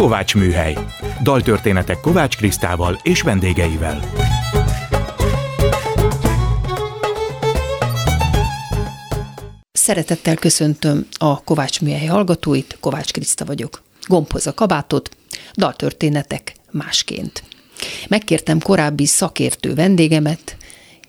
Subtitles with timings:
[0.00, 0.76] Kovács Műhely.
[1.22, 4.00] Daltörténetek Kovács Krisztával és vendégeivel.
[9.72, 13.82] Szeretettel köszöntöm a Kovács Műhely hallgatóit, Kovács Kriszta vagyok.
[14.06, 15.16] Gombhoz a kabátot,
[15.56, 17.42] daltörténetek másként.
[18.08, 20.56] Megkértem korábbi szakértő vendégemet,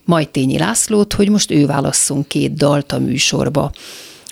[0.04, 3.72] Majtényi Lászlót, hogy most ő válasszon két dalt a műsorba.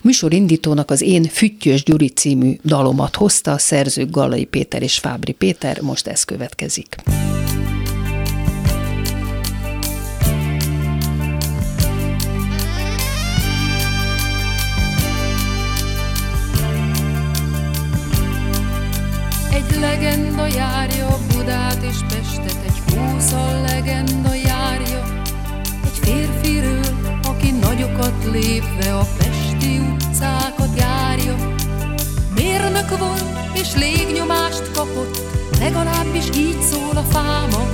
[0.02, 5.80] Műsorindítónak az Én Füttyös Gyuri című dalomat hozta, a szerzők Gallai Péter és Fábri Péter,
[5.80, 6.96] most ez következik.
[19.52, 23.69] Egy legenda járja Budát és Pestet, egy húszal
[27.80, 31.36] nagyokat lépve a pesti utcákat járja.
[32.34, 35.20] Mérnök volt és légnyomást kapott,
[35.58, 37.66] legalábbis így szól a fáma.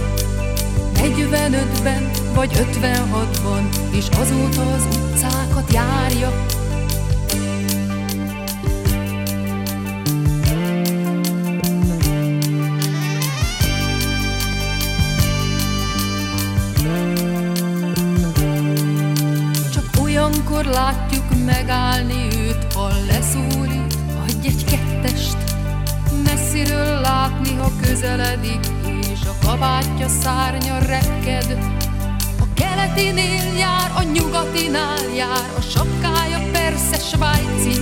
[0.94, 6.46] 45-ben vagy 56-ban, és azóta az utcákat járja.
[20.72, 25.36] Látjuk megállni őt, ha leszólít, adj egy kettest.
[26.24, 28.66] Messziről látni, ha közeledik,
[29.12, 31.58] és a kabátja szárnya rekked.
[32.40, 37.80] A keletinél jár, a nyugatinál jár, a sapkája persze svájci,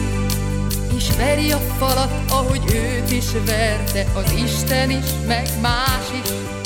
[0.97, 6.63] és veri a falat, ahogy őt is verte az Isten is, meg más is.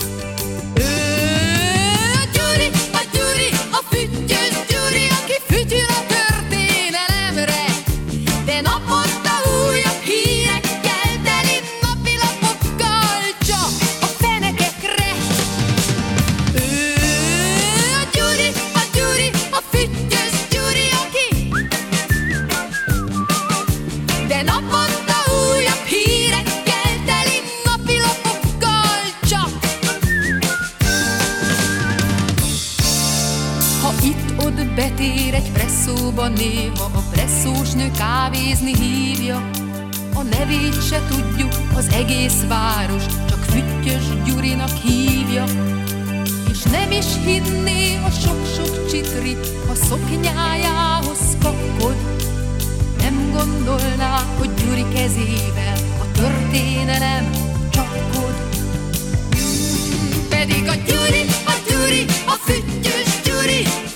[36.29, 39.51] Néha A presszós nő kávézni hívja.
[40.15, 45.45] A nevét se tudjuk, az egész város Csak Füttyös Gyurinak hívja.
[46.51, 49.37] És nem is hinné a sok-sok csitri
[49.71, 51.97] A szoknyájához kapkod
[53.11, 57.31] nem gondolná, hogy Gyuri kezével a történelem
[57.71, 58.35] csapkod.
[60.29, 63.88] Pedig a Gyuri, a Gyuri, a füttyös Gyuri,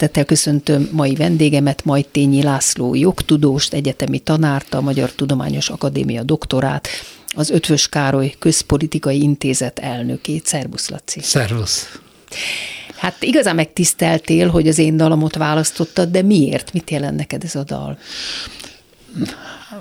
[0.00, 6.88] Szeretettel köszöntöm mai vendégemet, Majtényi László jogtudóst, egyetemi tanárt, a Magyar Tudományos Akadémia doktorát,
[7.34, 10.46] az Ötvös Károly Közpolitikai Intézet elnökét.
[10.46, 11.20] Szervusz, Laci!
[11.22, 11.98] Szervusz!
[12.96, 16.72] Hát igazán megtiszteltél, hogy az én dalamot választottad, de miért?
[16.72, 17.98] Mit jelent neked ez a dal?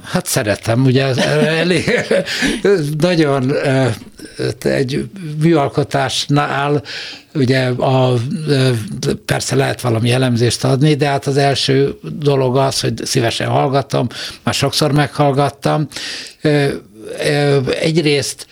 [0.03, 1.15] Hát szeretem, ugye
[1.45, 2.05] elég,
[2.97, 3.53] nagyon
[4.59, 5.09] egy
[5.41, 6.83] műalkotásnál
[7.33, 8.13] ugye a,
[9.25, 14.07] persze lehet valami elemzést adni, de hát az első dolog az, hogy szívesen hallgatom,
[14.43, 15.87] már sokszor meghallgattam.
[17.81, 18.47] Egyrészt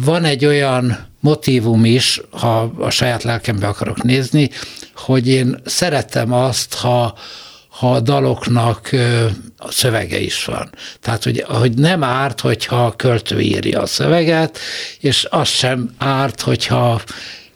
[0.00, 4.50] van egy olyan motívum is, ha a saját lelkembe akarok nézni,
[4.94, 7.14] hogy én szeretem azt, ha,
[7.78, 8.90] ha a daloknak
[9.56, 10.70] a szövege is van.
[11.00, 14.58] Tehát, hogy, hogy nem árt, hogyha a költő írja a szöveget,
[15.00, 17.02] és az sem árt, hogyha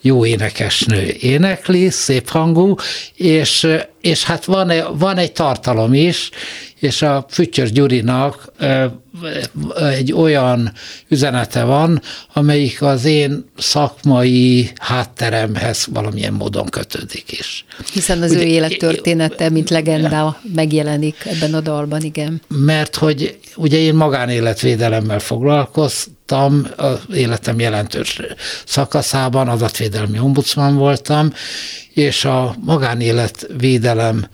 [0.00, 2.74] jó énekesnő énekli, szép hangú,
[3.14, 3.66] és,
[4.00, 6.30] és hát van, van egy tartalom is,
[6.78, 8.52] és a Füttyös Gyurinak
[9.80, 10.72] egy olyan
[11.08, 12.02] üzenete van,
[12.32, 17.64] amelyik az én szakmai hátteremhez valamilyen módon kötődik is.
[17.92, 22.40] Hiszen az Ugye, ő élettörténete, mint legenda megjelenik ebben a dalban, igen.
[22.48, 28.20] Mert hogy ugye én magánéletvédelemmel foglalkoztam, az életem jelentős
[28.66, 31.32] szakaszában adatvédelmi ombudsman voltam,
[31.94, 34.26] és a magánéletvédelem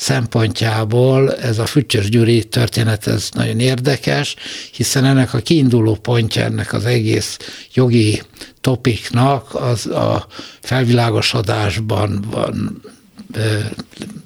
[0.00, 4.34] szempontjából ez a Füccsös Gyuri történet ez nagyon érdekes,
[4.72, 7.36] hiszen ennek a kiinduló pontja ennek az egész
[7.74, 8.22] jogi
[8.60, 10.26] topiknak az a
[10.60, 12.82] felvilágosodásban van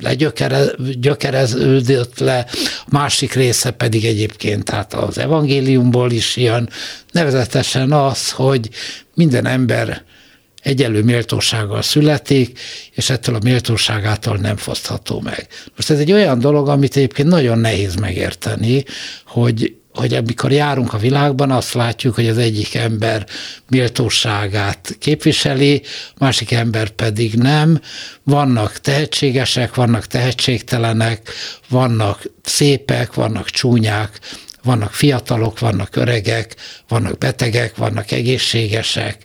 [0.00, 2.46] legyökereződött le,
[2.80, 6.68] a másik része pedig egyébként tehát az evangéliumból is jön,
[7.12, 8.68] nevezetesen az, hogy
[9.14, 10.02] minden ember
[10.64, 12.58] egyenlő méltósággal születik,
[12.92, 15.46] és ettől a méltóságától nem fosztható meg.
[15.76, 18.84] Most ez egy olyan dolog, amit egyébként nagyon nehéz megérteni,
[19.26, 23.26] hogy hogy amikor járunk a világban, azt látjuk, hogy az egyik ember
[23.68, 25.82] méltóságát képviseli,
[26.18, 27.80] másik ember pedig nem.
[28.22, 31.30] Vannak tehetségesek, vannak tehetségtelenek,
[31.68, 34.20] vannak szépek, vannak csúnyák,
[34.64, 36.54] vannak fiatalok, vannak öregek,
[36.88, 39.22] vannak betegek, vannak egészségesek,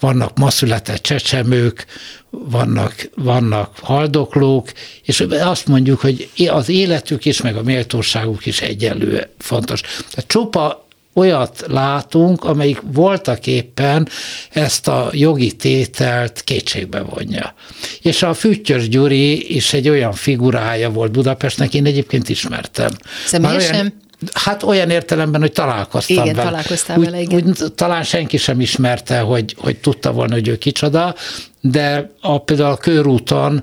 [0.00, 1.86] vannak ma született csecsemők,
[2.30, 4.72] vannak, vannak haldoklók,
[5.02, 9.80] és azt mondjuk, hogy az életük is, meg a méltóságuk is egyenlő fontos.
[9.80, 14.08] Tehát csupa olyat látunk, amelyik voltak éppen
[14.50, 17.54] ezt a jogi tételt kétségbe vonja.
[18.02, 22.90] És a Füttyös Gyuri is egy olyan figurája volt Budapestnek, én egyébként ismertem.
[23.26, 23.99] Személyesen?
[24.32, 26.48] Hát olyan értelemben, hogy találkoztam igen, vele.
[26.48, 27.46] találkoztál úgy, vele, igen.
[27.46, 31.14] Úgy, talán senki sem ismerte, hogy, hogy tudta volna, hogy ő kicsoda,
[31.60, 33.62] de a, például a körúton,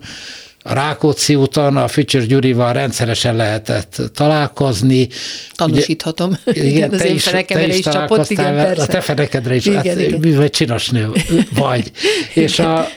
[0.69, 5.07] a Rákóczi úton a Fücsös Gyurival rendszeresen lehetett találkozni.
[5.56, 6.38] Tanúsíthatom.
[6.45, 8.81] Ugye, igen, az én fenekemre is csapott, igen, persze.
[8.81, 10.50] A te fenekedre is, igen, hát, igen.
[10.50, 11.12] csinos nő
[11.56, 11.92] vagy.
[12.33, 12.88] és a,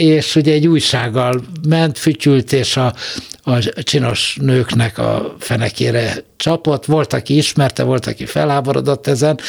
[0.00, 2.94] és ugye egy újsággal ment, fütyült, és a,
[3.42, 6.84] a csinos nőknek a fenekére csapott.
[6.84, 9.40] Volt, aki ismerte, volt, aki felháborodott ezen,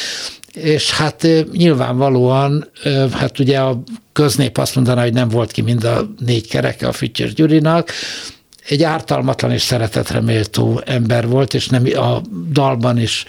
[0.53, 2.69] és hát nyilvánvalóan,
[3.11, 3.83] hát ugye a
[4.13, 7.91] köznép azt mondaná, hogy nem volt ki mind a négy kereke a Fütyös Gyurinak,
[8.67, 12.21] egy ártalmatlan és szeretetre méltó ember volt, és nem a
[12.51, 13.25] dalban is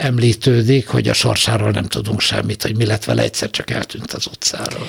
[0.00, 4.26] említődik, hogy a sorsáról nem tudunk semmit, hogy mi lett vele, egyszer csak eltűnt az
[4.26, 4.88] utcáról.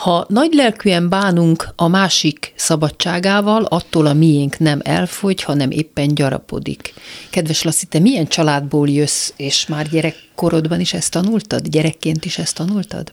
[0.00, 6.94] Ha nagy lelkűen bánunk a másik szabadságával, attól a miénk nem elfogy, hanem éppen gyarapodik.
[7.30, 11.68] Kedves Lassi, te milyen családból jössz, és már gyerekkorodban is ezt tanultad?
[11.68, 13.12] Gyerekként is ezt tanultad?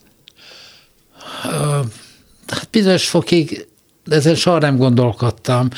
[2.48, 3.68] Hát bizonyos fokig
[4.10, 5.70] ezen soha nem gondolkodtam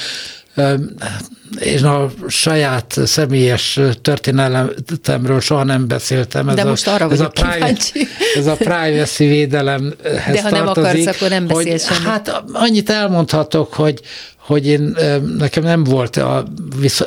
[1.63, 6.49] én a saját személyes történelemről soha nem beszéltem.
[6.49, 10.67] Ez De a, most arra ez a, privacy, ez a privacy védelemhez De ha nem
[10.67, 14.01] akarsz, akkor nem beszélsz hogy, Hát annyit elmondhatok, hogy
[14.37, 14.95] hogy én,
[15.37, 16.45] nekem nem volt a,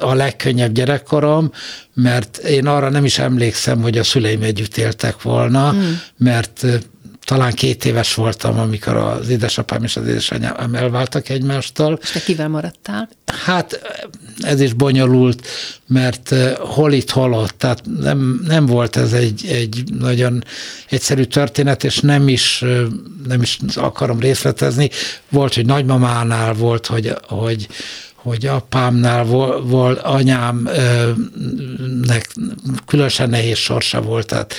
[0.01, 1.53] a legkönnyebb gyerekkorom,
[1.95, 6.01] mert én arra nem is emlékszem, hogy a szüleim együtt éltek volna, hmm.
[6.17, 6.67] mert
[7.25, 11.99] talán két éves voltam, amikor az édesapám és az édesanyám elváltak egymástól.
[12.03, 13.09] És te kivel maradtál?
[13.45, 13.81] Hát
[14.41, 15.47] ez is bonyolult,
[15.87, 17.55] mert eh, hol itt, hol ott.
[17.59, 20.45] Tehát nem, nem volt ez egy, egy nagyon
[20.89, 22.81] egyszerű történet, és nem is, eh,
[23.27, 24.91] nem is akarom részletezni.
[25.29, 27.69] Volt, hogy nagymamánál volt, hogy, hogy
[28.23, 30.69] hogy apámnál volt, vol, anyámnek
[32.87, 34.55] különösen nehéz sorsa volt, tehát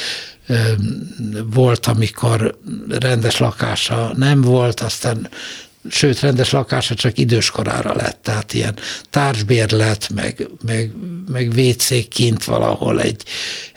[1.54, 2.58] volt, amikor
[2.90, 5.30] rendes lakása nem volt, aztán
[5.90, 8.76] sőt, rendes lakása csak időskorára lett, tehát ilyen
[9.10, 10.92] társbérlet, meg, meg,
[11.32, 13.24] meg WC kint valahol egy,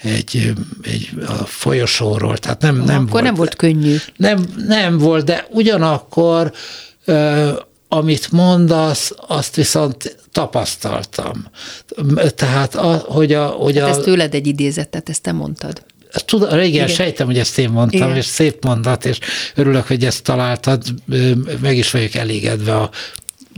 [0.03, 0.53] egy,
[0.83, 3.25] egy a folyosóról, tehát nem, nem Akkor volt.
[3.25, 3.97] nem volt könnyű.
[4.17, 6.53] Nem, nem volt, de ugyanakkor
[7.89, 11.47] amit mondasz, azt viszont tapasztaltam.
[12.35, 13.47] Tehát, a, hogy a...
[13.47, 15.83] Hogy hát a ez tőled egy idézet, tehát ezt te mondtad.
[16.25, 18.17] Tudom, igen, igen, sejtem, hogy ezt én mondtam, igen.
[18.17, 19.19] és szép mondat, és
[19.55, 20.83] örülök, hogy ezt találtad,
[21.61, 22.91] meg is vagyok elégedve a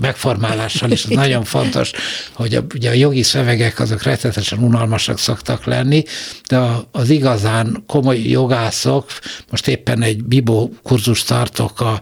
[0.00, 1.90] megformálással, és ez nagyon fontos,
[2.32, 6.04] hogy a, ugye a jogi szövegek azok rettetesen unalmasak szoktak lenni,
[6.48, 6.60] de
[6.90, 9.10] az igazán komoly jogászok,
[9.50, 12.00] most éppen egy bibó kurzus tartok a,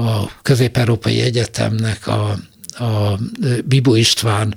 [0.00, 2.38] a Közép-Európai Egyetemnek a
[2.78, 3.18] a
[3.64, 4.54] Bibó István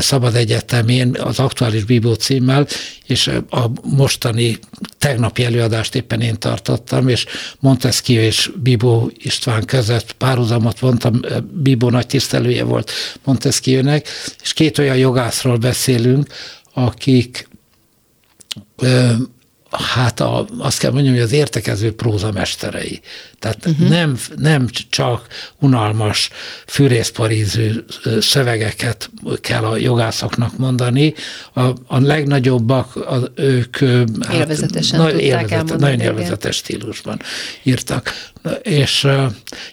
[0.00, 2.66] Szabad Egyetemén az aktuális Bibó címmel,
[3.06, 4.58] és a mostani
[4.98, 7.26] tegnapi előadást éppen én tartottam, és
[7.60, 11.20] Montesquieu és Bibó István között párhuzamot vontam,
[11.52, 12.90] Bibó nagy tisztelője volt
[13.24, 14.08] Montesquieunek,
[14.42, 16.26] és két olyan jogászról beszélünk,
[16.72, 17.48] akik
[19.82, 23.00] hát a, azt kell mondjam, hogy az értekező próza mesterei.
[23.38, 23.88] Tehát uh-huh.
[23.88, 25.26] nem, nem csak
[25.58, 26.30] unalmas,
[26.66, 27.72] fűrészparízű
[28.20, 31.14] szövegeket kell a jogászoknak mondani.
[31.54, 33.76] A, a legnagyobbak, a, ők
[34.20, 37.20] hát élvezetesen hát, élvezet, Nagyon élvezetes stílusban
[37.62, 38.12] írtak.
[38.62, 39.08] És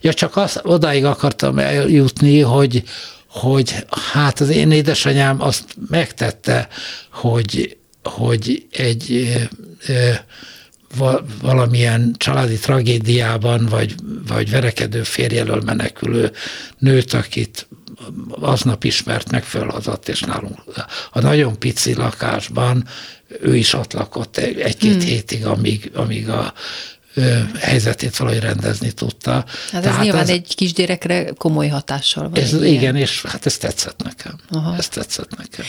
[0.01, 2.83] ja, csak az, odáig akartam eljutni, hogy
[3.27, 6.67] hogy hát az én édesanyám azt megtette,
[7.11, 9.33] hogy hogy egy
[11.41, 13.95] valamilyen családi tragédiában, vagy,
[14.27, 16.31] vagy verekedő férjelől menekülő
[16.77, 17.67] nőt, akit
[18.29, 20.59] aznap ismert meg fölhozott, és nálunk
[21.11, 22.87] a nagyon pici lakásban
[23.41, 24.99] ő is ott lakott egy-két hmm.
[24.99, 26.53] hétig, amíg, amíg a
[27.59, 29.31] helyzetét valahogy rendezni tudta.
[29.31, 32.41] Hát ez Tehát nyilván ez, egy kisgyerekre komoly hatással van.
[32.41, 34.35] Ez, igen, és hát ez tetszett nekem.
[34.49, 34.75] Aha.
[34.77, 35.65] Ez tetszett nekem.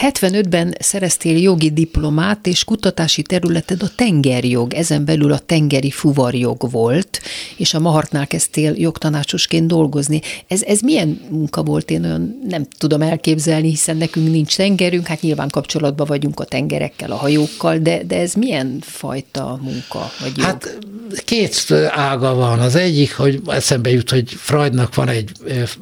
[0.00, 7.20] 75-ben szereztél jogi diplomát, és kutatási területed a tengerjog, ezen belül a tengeri fuvarjog volt,
[7.56, 10.20] és a Mahartnál kezdtél jogtanácsosként dolgozni.
[10.48, 11.90] Ez, ez milyen munka volt?
[11.90, 17.10] Én olyan nem tudom elképzelni, hiszen nekünk nincs tengerünk, hát nyilván kapcsolatban vagyunk a tengerekkel,
[17.10, 20.46] a hajókkal, de, de ez milyen fajta munka vagy jog?
[20.46, 20.78] Hát
[21.24, 22.58] két ága van.
[22.58, 25.30] Az egyik, hogy eszembe jut, hogy Freudnak van egy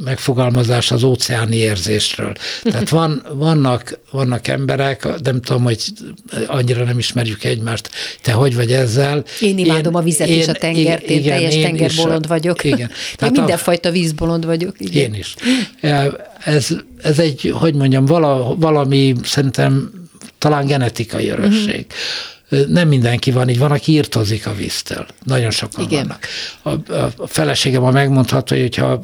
[0.05, 2.33] megfogalmazás az óceáni érzésről.
[2.63, 5.83] Tehát van, vannak, vannak emberek, nem tudom, hogy
[6.47, 7.91] annyira nem ismerjük egymást,
[8.23, 9.25] te hogy vagy ezzel.
[9.41, 12.29] Én imádom én, a vizet én, és a tengert, én igen, teljes én tengerbolond is,
[12.29, 12.65] vagyok.
[12.65, 12.91] Igen.
[13.17, 14.75] Tehát én mindenfajta a, vízbolond vagyok.
[14.79, 15.03] Igen.
[15.03, 15.35] Én is.
[16.45, 16.69] Ez,
[17.03, 19.91] ez egy, hogy mondjam, vala, valami szerintem
[20.39, 21.87] talán genetikai örökség.
[21.89, 22.39] Uh-huh
[22.69, 25.07] nem mindenki van így, van, aki írtozik a víztől.
[25.25, 26.17] Nagyon sokan Igen.
[26.63, 26.83] vannak.
[26.87, 26.93] A,
[27.23, 29.01] a feleségem a megmondható, hogy ha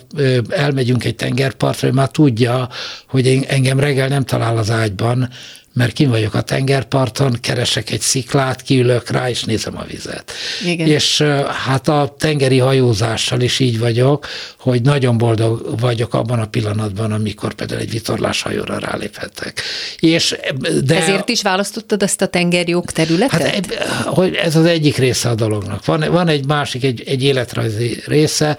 [0.48, 2.68] elmegyünk egy tengerpartra, ő már tudja,
[3.08, 5.28] hogy én, engem reggel nem talál az ágyban,
[5.76, 10.32] mert kim vagyok a tengerparton, keresek egy sziklát, kiülök rá, és nézem a vizet.
[10.64, 10.86] Igen.
[10.86, 11.20] És
[11.66, 14.26] hát a tengeri hajózással is így vagyok,
[14.58, 19.62] hogy nagyon boldog vagyok abban a pillanatban, amikor például egy vitorlás hajóra ráléphetek.
[19.98, 20.36] És,
[20.84, 23.42] de, Ezért is választottad ezt a tengerjog területet?
[23.42, 25.84] Hát, hogy ez az egyik része a dolognak.
[25.84, 28.56] Van, van egy másik, egy, egy életrajzi része,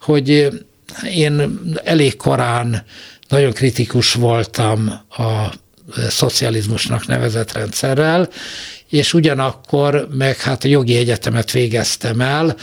[0.00, 0.48] hogy
[1.14, 2.84] én elég korán
[3.28, 5.52] nagyon kritikus voltam a
[6.08, 8.28] szocializmusnak nevezett rendszerrel,
[8.88, 12.56] és ugyanakkor meg hát a jogi egyetemet végeztem el,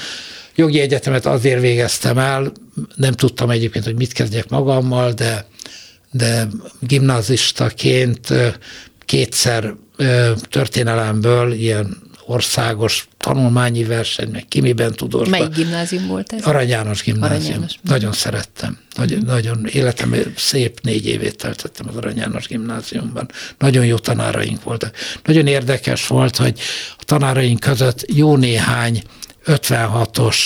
[0.56, 2.52] jogi egyetemet azért végeztem el,
[2.96, 5.46] nem tudtam egyébként, hogy mit kezdjek magammal, de,
[6.12, 6.48] de
[6.80, 8.34] gimnazistaként
[9.06, 9.74] kétszer
[10.50, 15.30] történelemből ilyen országos tanulmányi verseny, meg kimiben tudós.
[15.30, 16.44] Melyik gimnázium volt ez?
[16.44, 17.40] Arany János gimnázium.
[17.40, 17.80] Arany János.
[17.82, 18.78] Nagyon szerettem.
[18.96, 19.26] Nagyon, mm.
[19.26, 23.30] nagyon életem szép négy évét töltöttem az Arany János gimnáziumban.
[23.58, 24.96] Nagyon jó tanáraink voltak.
[25.24, 26.60] Nagyon érdekes volt, hogy
[26.98, 29.04] a tanáraink között jó néhány
[29.46, 30.38] 56-os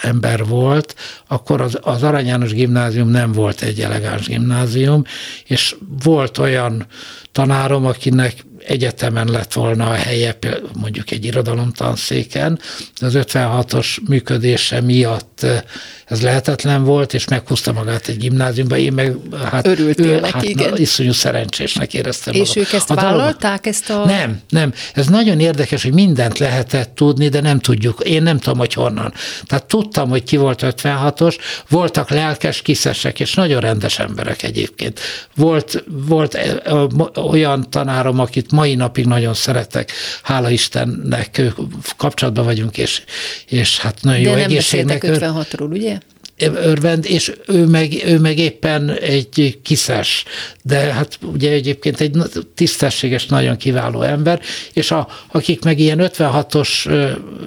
[0.00, 0.94] ember volt,
[1.28, 5.04] akkor az, az Arany János gimnázium nem volt egy elegáns gimnázium,
[5.44, 6.86] és volt olyan
[7.32, 10.38] tanárom, akinek egyetemen lett volna a helye,
[10.80, 12.58] mondjuk egy irodalomtanszéken,
[13.00, 15.46] de az 56-os működése miatt
[16.10, 19.16] ez lehetetlen volt, és meghúzta magát egy gimnáziumba, én meg
[19.50, 20.76] hát, Örültél ő, neki, hát, igen.
[20.76, 22.62] iszonyú szerencsésnek éreztem És magam.
[22.62, 24.04] ők ezt a vállalták, ezt a...
[24.04, 24.72] Nem, nem.
[24.94, 28.00] Ez nagyon érdekes, hogy mindent lehetett tudni, de nem tudjuk.
[28.04, 29.12] Én nem tudom, hogy honnan.
[29.44, 31.36] Tehát tudtam, hogy ki volt 56-os,
[31.68, 35.00] voltak lelkes kiszesek, és nagyon rendes emberek egyébként.
[35.36, 36.38] Volt, volt
[37.14, 41.42] olyan tanárom, akit mai napig nagyon szeretek, hála Istennek
[41.96, 43.02] kapcsolatban vagyunk, és,
[43.48, 45.02] és hát nagyon de jó egészségnek.
[45.02, 45.98] De nem 56-ról, ugye?
[46.48, 50.24] örvend, és ő meg, ő meg éppen egy kiszes,
[50.62, 52.16] de hát ugye egyébként egy
[52.54, 54.40] tisztességes, nagyon kiváló ember,
[54.72, 56.68] és a, akik meg ilyen 56-os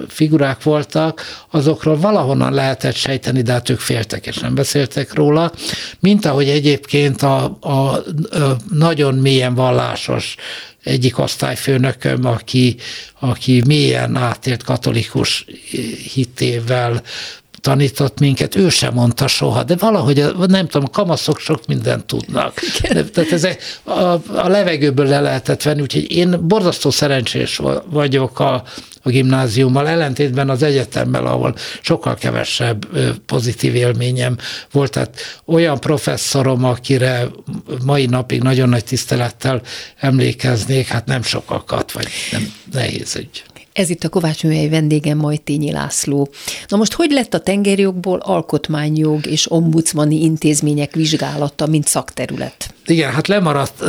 [0.08, 5.52] figurák voltak, azokról valahonnan lehetett sejteni, de hát ők féltek és nem beszéltek róla,
[6.00, 8.02] mint ahogy egyébként a, a, a
[8.72, 10.36] nagyon mélyen vallásos
[10.84, 12.76] egyik osztályfőnököm, aki,
[13.20, 15.46] aki mélyen átélt katolikus
[16.12, 17.02] hitével
[17.64, 22.60] tanított minket, ő sem mondta soha, de valahogy, nem tudom, kamaszok sok mindent tudnak.
[22.78, 23.12] Igen.
[23.12, 23.92] Tehát ezek a,
[24.36, 28.62] a levegőből le lehetett venni, úgyhogy én borzasztó szerencsés vagyok a,
[29.02, 32.86] a gimnáziummal, ellentétben az egyetemmel, ahol sokkal kevesebb
[33.26, 34.36] pozitív élményem
[34.72, 34.90] volt.
[34.90, 37.26] Tehát olyan professzorom, akire
[37.84, 39.62] mai napig nagyon nagy tisztelettel
[39.96, 43.44] emlékeznék, hát nem sokakat, vagy nem nehéz ügy.
[43.74, 46.28] Ez itt a Kovács Műhely vendége Majtényi László.
[46.68, 52.74] Na most hogy lett a tengerjogból alkotmányjog és ombudsmani intézmények vizsgálata, mint szakterület?
[52.86, 53.80] Igen, hát lemaradt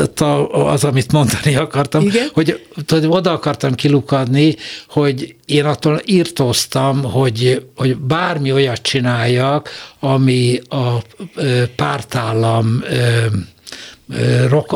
[0.51, 2.29] az, amit mondani akartam, Igen?
[2.33, 4.55] hogy, hogy oda akartam kilukadni,
[4.89, 11.01] hogy én attól írtóztam, hogy, hogy bármi olyat csináljak, ami a
[11.75, 12.83] pártállam
[14.49, 14.69] rok,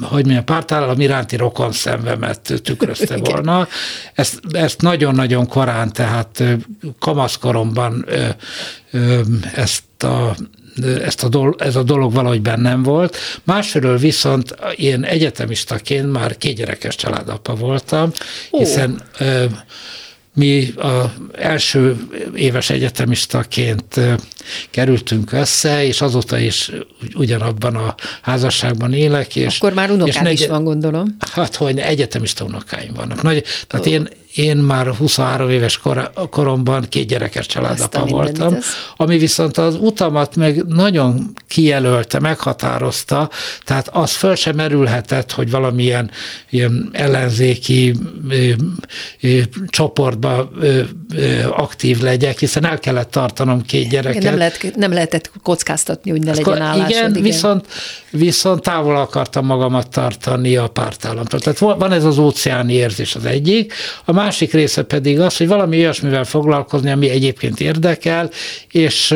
[0.00, 3.68] hogy mondjam, pártállam iránti rokon szemvemet tükrözte volna.
[4.14, 6.42] Ezt, ezt nagyon-nagyon korán, tehát
[6.98, 8.06] kamaszkoromban
[9.54, 10.34] ezt a
[11.04, 13.16] ezt a dolog, ez a dolog valahogy bennem volt.
[13.44, 18.10] Másfelől viszont én egyetemistaként már gyerekes családapa voltam,
[18.50, 19.02] hiszen
[20.38, 21.96] mi a első
[22.34, 24.00] éves egyetemistaként
[24.70, 26.70] kerültünk össze, és azóta is
[27.14, 29.36] ugyanabban a házasságban élek.
[29.36, 31.16] És, Akkor már unokád is van, gondolom.
[31.30, 33.22] Hát, hogy egyetemista unokáim vannak.
[33.22, 38.56] Nagy, tehát én én már 23 éves kor, koromban két gyerekes családapa voltam,
[38.96, 43.30] ami viszont az utamat meg nagyon kijelölte, meghatározta,
[43.64, 46.10] tehát az föl sem merülhetett, hogy valamilyen
[46.50, 47.94] ilyen ellenzéki
[48.28, 48.50] ö,
[49.20, 50.80] ö, csoportba ö,
[51.14, 54.22] ö, aktív legyek, hiszen el kellett tartanom két gyereket.
[54.22, 56.90] Nem, lehet, nem lehetett kockáztatni, hogy ne Akkor, legyen állásod.
[56.90, 57.66] Igen, igen, viszont,
[58.10, 61.40] viszont távol akartam magamat tartani a pártállamtól.
[61.40, 63.72] Tehát van ez az óceáni érzés az egyik,
[64.04, 68.30] a másik része pedig az, hogy valami olyasmivel foglalkozni, ami egyébként érdekel,
[68.70, 69.14] és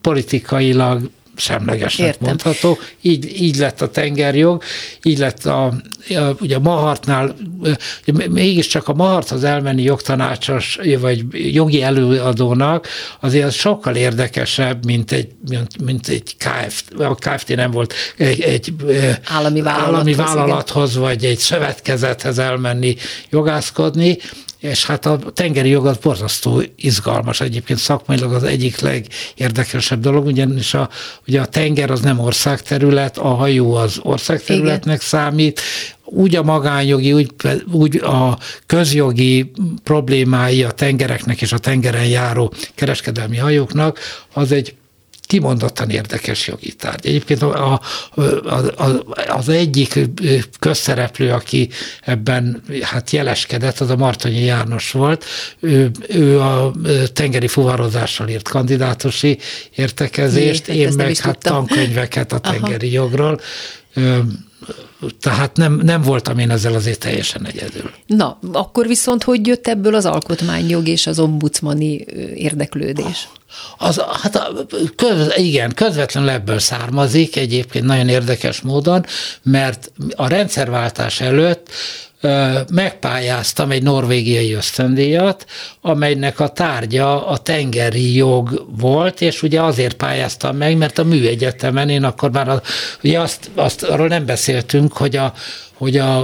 [0.00, 2.28] politikailag semlegesnek Értem.
[2.28, 2.78] mondható.
[3.00, 4.62] Így, így lett a tengerjog,
[5.02, 5.64] így lett a,
[6.08, 7.34] a ugye a Mahartnál,
[8.28, 12.88] mégiscsak a Maharthoz elmenni jogtanácsos, vagy jogi előadónak
[13.20, 18.40] azért az sokkal érdekesebb, mint egy, mint, mint egy KFT, a KFT nem volt, egy,
[18.40, 18.72] egy
[19.24, 22.96] állami vállalathoz, állami vállalathoz vagy egy szövetkezethez elmenni
[23.30, 24.18] jogászkodni,
[24.64, 30.74] és hát a tengeri jog az borzasztó izgalmas, egyébként szakmailag az egyik legérdekesebb dolog, ugyanis
[30.74, 30.88] a,
[31.26, 34.98] ugye a tenger az nem országterület, a hajó az országterületnek Igen.
[34.98, 35.60] számít,
[36.04, 37.30] úgy a magánjogi, úgy,
[37.72, 39.50] úgy a közjogi
[39.82, 43.98] problémái a tengereknek és a tengeren járó kereskedelmi hajóknak,
[44.32, 44.74] az egy
[45.26, 47.06] kimondottan érdekes jogi tárgy.
[47.06, 47.80] Egyébként a, a,
[48.46, 49.98] a, az egyik
[50.58, 51.68] közszereplő, aki
[52.00, 55.24] ebben hát jeleskedett, az a Martonyi János volt.
[55.60, 56.72] Ő, ő a
[57.12, 59.38] tengeri fuvarozással írt kandidátusi
[59.74, 61.66] értekezést, Jé, én meg hát tudtam.
[61.66, 63.04] tankönyveket a tengeri Aha.
[63.04, 63.40] jogról
[65.20, 67.90] tehát nem, nem voltam én ezzel azért teljesen egyedül.
[68.06, 71.94] Na, akkor viszont hogy jött ebből az alkotmányjog és az ombudsmani
[72.34, 73.28] érdeklődés?
[73.78, 74.54] Az, hát
[74.96, 79.06] köz, igen, közvetlenül ebből származik egyébként nagyon érdekes módon,
[79.42, 81.68] mert a rendszerváltás előtt
[82.70, 85.46] megpályáztam egy norvégiai ösztöndíjat,
[85.80, 91.88] amelynek a tárgya a tengeri jog volt, és ugye azért pályáztam meg, mert a műegyetemen
[91.88, 92.62] én akkor már, a,
[93.02, 95.32] ugye azt, azt arról nem beszéltünk, hogy a,
[95.74, 96.18] hogy a,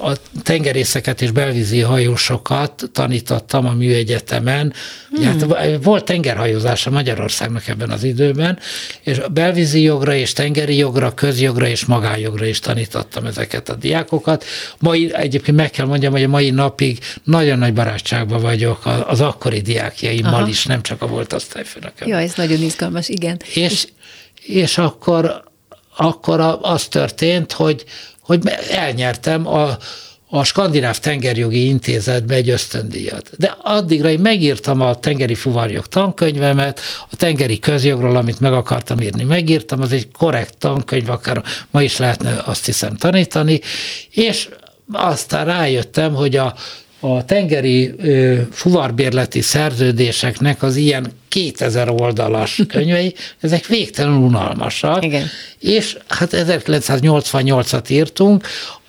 [0.00, 4.72] a tengerészeket és belvízi hajósokat tanítottam a műegyetemen.
[5.10, 5.24] Hmm.
[5.24, 5.46] hát
[5.82, 8.58] volt tengerhajózása Magyarországnak ebben az időben,
[9.00, 14.44] és a belvízi jogra és tengeri jogra, közjogra és magánjogra is tanítottam ezeket a diákokat.
[14.78, 19.60] Mai, egyébként meg kell mondjam, hogy a mai napig nagyon nagy barátságban vagyok az akkori
[19.60, 20.48] diákjaimmal Aha.
[20.48, 22.08] is, nem csak a volt osztályfőnököm.
[22.08, 23.40] Ja, ez nagyon izgalmas, igen.
[23.44, 23.86] És, és,
[24.42, 25.42] és akkor,
[25.96, 27.84] akkor az történt, hogy
[28.24, 29.76] hogy elnyertem a,
[30.28, 33.30] a Skandináv Tengerjogi Intézetbe egy ösztöndíjat.
[33.36, 39.24] De addigra én megírtam a tengeri fuvarjog tankönyvemet, a tengeri közjogról, amit meg akartam írni,
[39.24, 43.60] megírtam, az egy korrekt tankönyv, akár ma is lehetne azt hiszem tanítani,
[44.10, 44.48] és
[44.92, 46.54] aztán rájöttem, hogy a
[47.04, 55.04] a tengeri ö, fuvarbérleti szerződéseknek az ilyen 2000 oldalas könyvei, ezek végtelenül unalmasak.
[55.04, 55.26] Igen.
[55.58, 58.46] És hát 1988-at írtunk,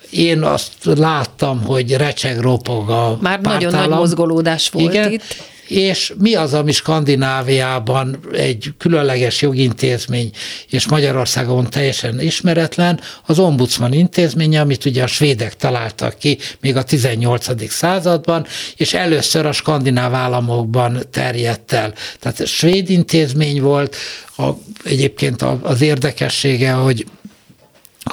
[0.09, 3.89] én azt láttam, hogy recseg ropog a Már nagyon pártállam.
[3.89, 5.23] nagy mozgolódás volt Igen, itt.
[5.67, 10.31] És mi az, ami Skandináviában egy különleges jogintézmény,
[10.69, 16.83] és Magyarországon teljesen ismeretlen, az ombudsman intézménye, amit ugye a svédek találtak ki még a
[16.83, 17.69] 18.
[17.71, 21.93] században, és először a skandináv államokban terjedt el.
[22.19, 23.95] Tehát svéd intézmény volt,
[24.37, 24.49] a,
[24.83, 27.05] egyébként az érdekessége, hogy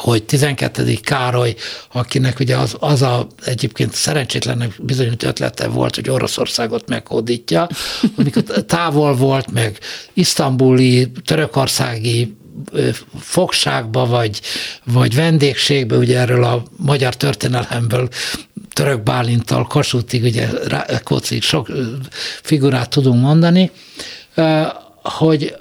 [0.00, 0.94] hogy 12.
[1.02, 1.55] Károly,
[1.92, 7.68] akinek ugye az, az a egyébként szerencsétlennek bizonyos ötlete volt, hogy Oroszországot meghódítja,
[8.16, 9.78] amikor távol volt, meg
[10.12, 12.37] isztambuli, törökországi
[13.18, 14.40] fogságba, vagy,
[14.85, 18.09] vagy vendégségbe, ugye erről a magyar történelemből
[18.72, 21.68] Török Bálintal, Kossuthig, ugye Rákóczig sok
[22.42, 23.70] figurát tudunk mondani,
[25.02, 25.57] hogy,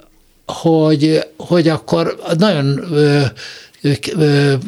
[0.46, 2.80] hogy, hogy akkor nagyon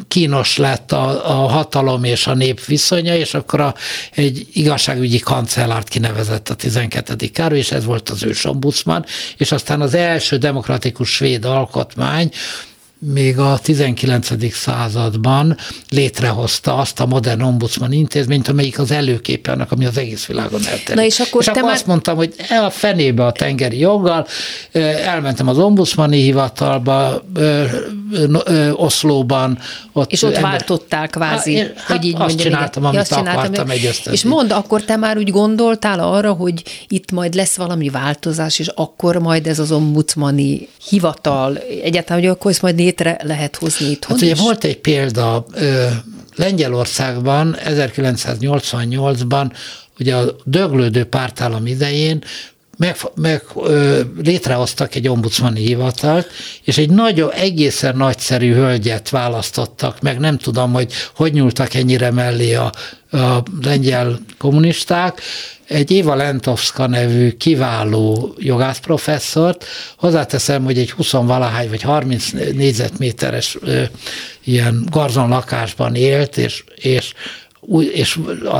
[0.07, 3.75] kínos lett a, a hatalom és a nép viszonya, és akkor a,
[4.11, 7.15] egy igazságügyi kancellárt kinevezett a 12.
[7.27, 9.05] Károly, és ez volt az ősombudsman,
[9.37, 12.31] és aztán az első demokratikus svéd alkotmány,
[12.99, 14.53] még a 19.
[14.53, 15.57] században
[15.89, 20.93] létrehozta azt a modern ombudsman intézményt, amelyik az előképe annak, ami az egész világon elterjedt.
[20.93, 21.73] Na és akkor, és te akkor már...
[21.73, 24.27] azt mondtam, hogy el a fenébe a tengeri joggal,
[25.05, 27.23] elmentem az ombudsmani hivatalba,
[28.73, 29.59] Oszlóban.
[29.91, 30.51] Ott és ott ember...
[30.51, 32.95] váltottál kvázi, hát, hogy így azt mondjam, csináltam, igen.
[32.95, 34.01] amit azt akartam egy.
[34.11, 38.67] És mondd, akkor te már úgy gondoltál arra, hogy itt majd lesz valami változás, és
[38.67, 44.17] akkor majd ez az ombudsmani hivatal, egyáltalán, hogy akkor ezt majd létre lehet hozni itthon
[44.17, 45.45] hát, ugye volt egy példa,
[46.35, 49.51] Lengyelországban 1988-ban
[49.99, 52.23] ugye a döglődő pártállam idején
[52.77, 56.27] meg, meg ö, létrehoztak egy ombudsmani hivatalt,
[56.63, 62.53] és egy nagyon, egészen nagyszerű hölgyet választottak meg, nem tudom, hogy hogy nyúltak ennyire mellé
[62.53, 62.71] a,
[63.11, 65.21] a lengyel kommunisták,
[65.67, 69.65] egy Éva Lentovska nevű kiváló jogászprofesszort,
[69.97, 73.83] hozzáteszem, hogy egy 20 valahány vagy 30 négyzetméteres ö,
[74.43, 77.13] ilyen garzon lakásban élt, és, és
[77.93, 78.59] és a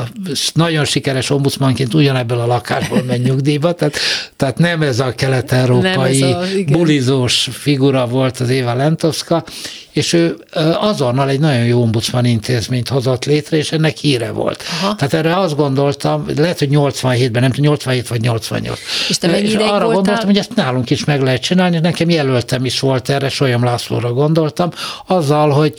[0.53, 3.97] nagyon sikeres ombudsmanként ugyanebből a lakásból megy nyugdíjba, tehát,
[4.35, 9.43] tehát nem ez a kelet-európai a, bulizós figura volt az Éva Lentovska,
[9.91, 10.37] és ő
[10.79, 14.63] azonnal egy nagyon jó ombudsman intézményt hozott létre, és ennek híre volt.
[14.81, 14.95] Aha.
[14.95, 18.79] Tehát erre azt gondoltam, lehet, hogy 87-ben, nem tudom, 87 vagy 88.
[19.09, 19.87] És te és arra voltál?
[19.91, 24.13] gondoltam, hogy ezt nálunk is meg lehet csinálni, nekem jelöltem is volt erre, Solyom Lászlóra
[24.13, 24.69] gondoltam,
[25.05, 25.73] azzal, hogy,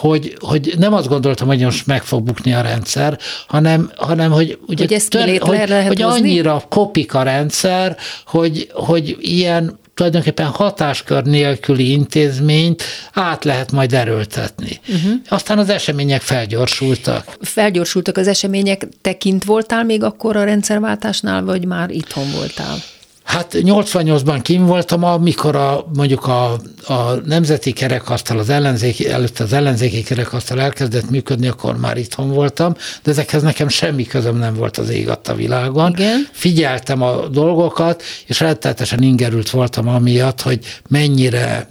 [0.00, 4.58] hogy, hogy nem azt gondoltam, hogy most meg fog bukni a rendszer, hanem, hanem hogy,
[4.66, 10.46] ugye hogy, ezt tör, hogy, lehet hogy annyira kopik a rendszer, hogy, hogy ilyen tulajdonképpen
[10.46, 12.82] hatáskör nélküli intézményt
[13.12, 14.80] át lehet majd erőltetni.
[14.88, 15.12] Uh-huh.
[15.28, 17.36] Aztán az események felgyorsultak.
[17.40, 22.76] Felgyorsultak az események, te kint voltál még akkor a rendszerváltásnál, vagy már itthon voltál?
[23.24, 26.52] Hát 88-ban kim voltam, amikor a, mondjuk a,
[26.86, 32.74] a nemzeti kerekasztal, az ellenzéki, előtt az ellenzéki kerekasztal elkezdett működni, akkor már itthon voltam,
[33.02, 35.90] de ezekhez nekem semmi közöm nem volt az ég a világon.
[35.90, 36.28] Igen.
[36.32, 41.68] Figyeltem a dolgokat, és rettenetesen ingerült voltam amiatt, hogy mennyire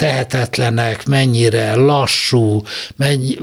[0.00, 2.62] tehetetlenek, mennyire lassú,
[2.96, 3.36] mennyi,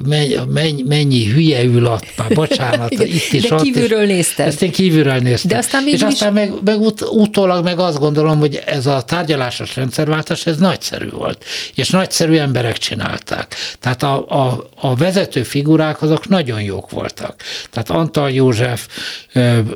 [0.47, 3.61] mennyi, mennyi, hülye ül ott, már bocsánat, itt is de ott.
[3.61, 4.47] kívülről is, nézted.
[4.47, 5.51] Ezt én kívülről néztem.
[5.51, 9.75] De aztán és aztán meg, meg ut, utólag meg azt gondolom, hogy ez a tárgyalásos
[9.75, 11.45] rendszerváltás, ez nagyszerű volt.
[11.75, 13.55] És nagyszerű emberek csinálták.
[13.79, 17.35] Tehát a, a, a vezető figurák azok nagyon jók voltak.
[17.69, 18.87] Tehát Antal József,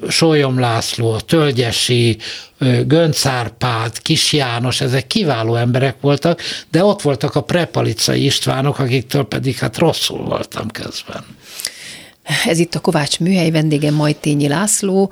[0.09, 2.17] Sólyom László, Tölgyesi,
[2.85, 9.23] Gönc Árpád, Kis János, ezek kiváló emberek voltak, de ott voltak a prepalicai Istvánok, akiktől
[9.23, 11.23] pedig hát rosszul voltam közben.
[12.45, 15.11] Ez itt a Kovács műhely vendége Majtényi László.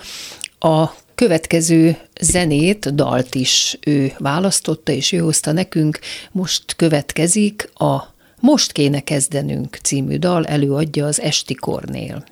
[0.60, 0.86] A
[1.16, 6.00] következő zenét, dalt is ő választotta, és ő hozta nekünk.
[6.32, 8.04] Most következik a
[8.40, 12.24] Most kéne kezdenünk című dal, előadja az Esti Kornél.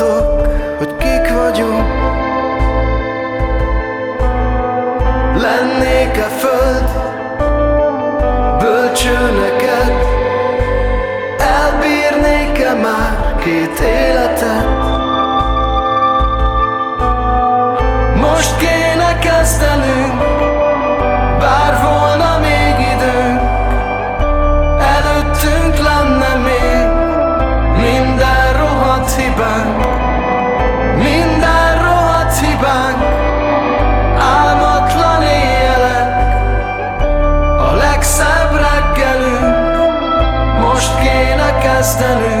[0.00, 0.29] fatto
[41.98, 42.39] kéne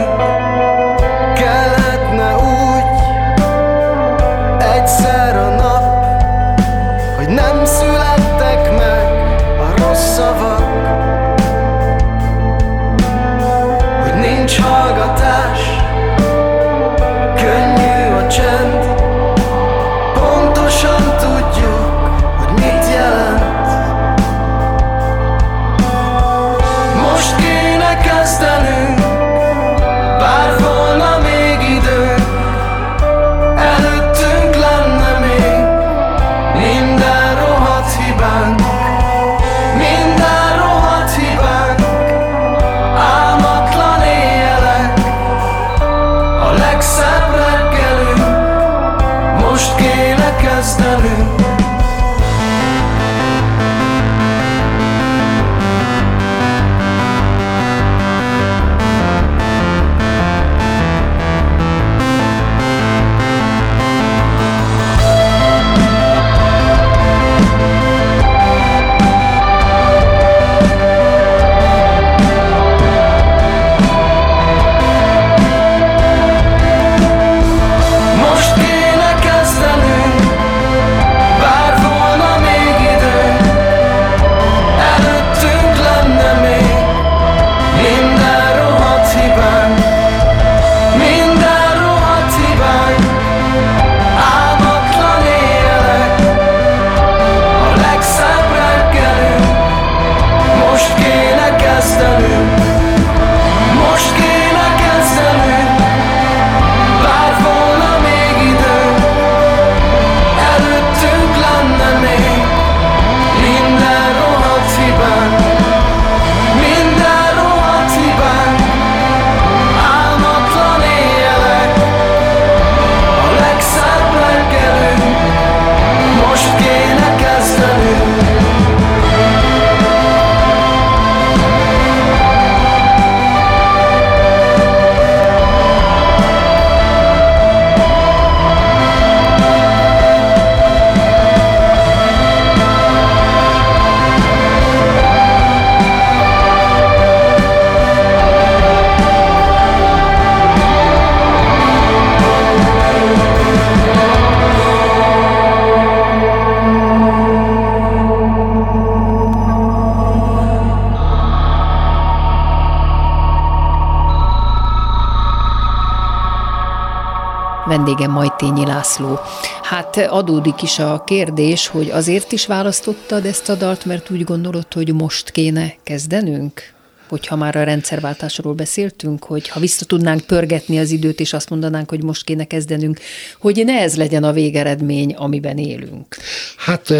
[170.08, 174.94] Adódik is a kérdés, hogy azért is választottad ezt a dalt, mert úgy gondolod, hogy
[174.94, 176.62] most kéne kezdenünk?
[177.08, 181.88] Hogyha már a rendszerváltásról beszéltünk, hogy ha vissza tudnánk pörgetni az időt, és azt mondanánk,
[181.88, 183.00] hogy most kéne kezdenünk,
[183.38, 186.16] hogy ne ez legyen a végeredmény, amiben élünk.
[186.60, 186.94] Hát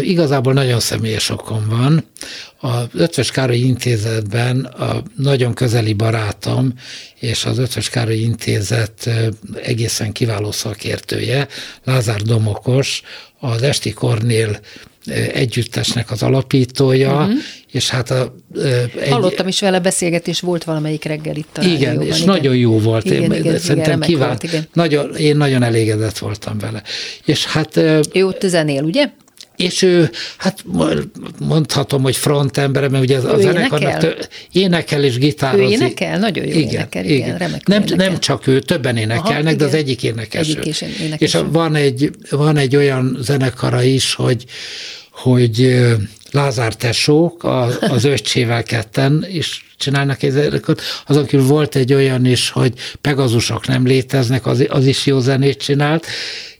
[0.00, 2.04] igazából nagyon személyes okom van.
[2.60, 6.72] Az Ötvös Károly Intézetben a nagyon közeli barátom
[7.20, 9.10] és az Ötvös Károly Intézet
[9.62, 11.48] egészen kiváló szakértője,
[11.84, 13.02] Lázár Domokos,
[13.38, 14.60] az Esti Kornél
[15.32, 17.34] együttesnek az alapítója, uh-huh.
[17.70, 18.34] és hát a,
[19.00, 22.78] egy, Hallottam is vele beszélgetés, volt valamelyik reggel itt a igen, rádióban, és nagyon jó
[22.78, 23.04] volt.
[23.04, 24.68] Igen, én, igen, igen, szerintem remek kivál, volt, igen.
[24.72, 26.82] Nagyon, én nagyon elégedett voltam vele.
[27.24, 27.76] És hát
[28.12, 29.10] Ő ott zenél, ugye?
[29.56, 30.64] És ő, hát
[31.38, 34.16] mondhatom, hogy frontembere, mert ugye az, Ő zenekarnak énekel?
[34.52, 35.66] énekel és gitározik.
[35.66, 36.18] Ő énekel?
[36.18, 38.08] Nagyon jó énekel, igen, remekül nem, énekel.
[38.08, 39.84] nem csak ő, többen énekelnek, Aha, de az igen.
[39.84, 40.48] egyik énekes.
[40.48, 44.44] Egyik is énekes És van, egy, van egy olyan zenekara is, hogy,
[45.10, 45.82] hogy
[46.30, 50.82] Lázár tesók, a, az öccsével ketten is csinálnak zenekart.
[51.06, 55.62] Azon kívül volt egy olyan is, hogy Pegazusok nem léteznek, az, az is jó zenét
[55.62, 56.06] csinált,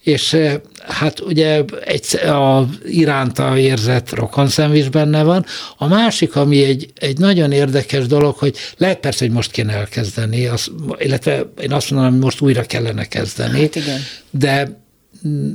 [0.01, 0.55] és eh,
[0.87, 5.45] hát ugye egy, a iránta érzett rokonszenv is benne van.
[5.77, 10.47] A másik, ami egy, egy nagyon érdekes dolog, hogy lehet persze, hogy most kéne elkezdeni,
[10.47, 14.01] az, illetve én azt mondom, hogy most újra kellene kezdeni, Hát igen.
[14.31, 14.83] de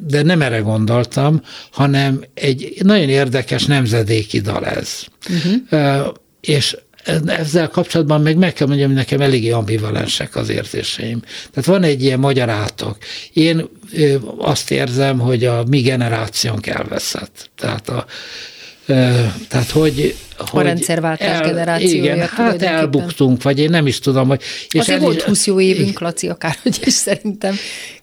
[0.08, 1.42] de nem erre gondoltam,
[1.72, 5.04] hanem egy nagyon érdekes nemzedéki dal ez.
[5.30, 6.14] Uh-huh.
[6.42, 6.78] És
[7.26, 11.22] ezzel kapcsolatban meg meg kell mondjam, hogy nekem eléggé ambivalensek az érzéseim.
[11.52, 12.98] Tehát van egy ilyen magyar átok.
[13.34, 13.70] Én
[14.38, 17.50] azt érzem, hogy a mi generációnk elveszett.
[17.56, 18.06] Tehát a,
[19.48, 20.16] tehát, hogy,
[20.52, 22.14] a rendszerváltás el, generációja.
[22.14, 24.42] Igen, hát elbuktunk, vagy én nem is tudom, hogy...
[24.70, 27.56] És azért volt 20 jó évünk, Laci, akárhogy is szerintem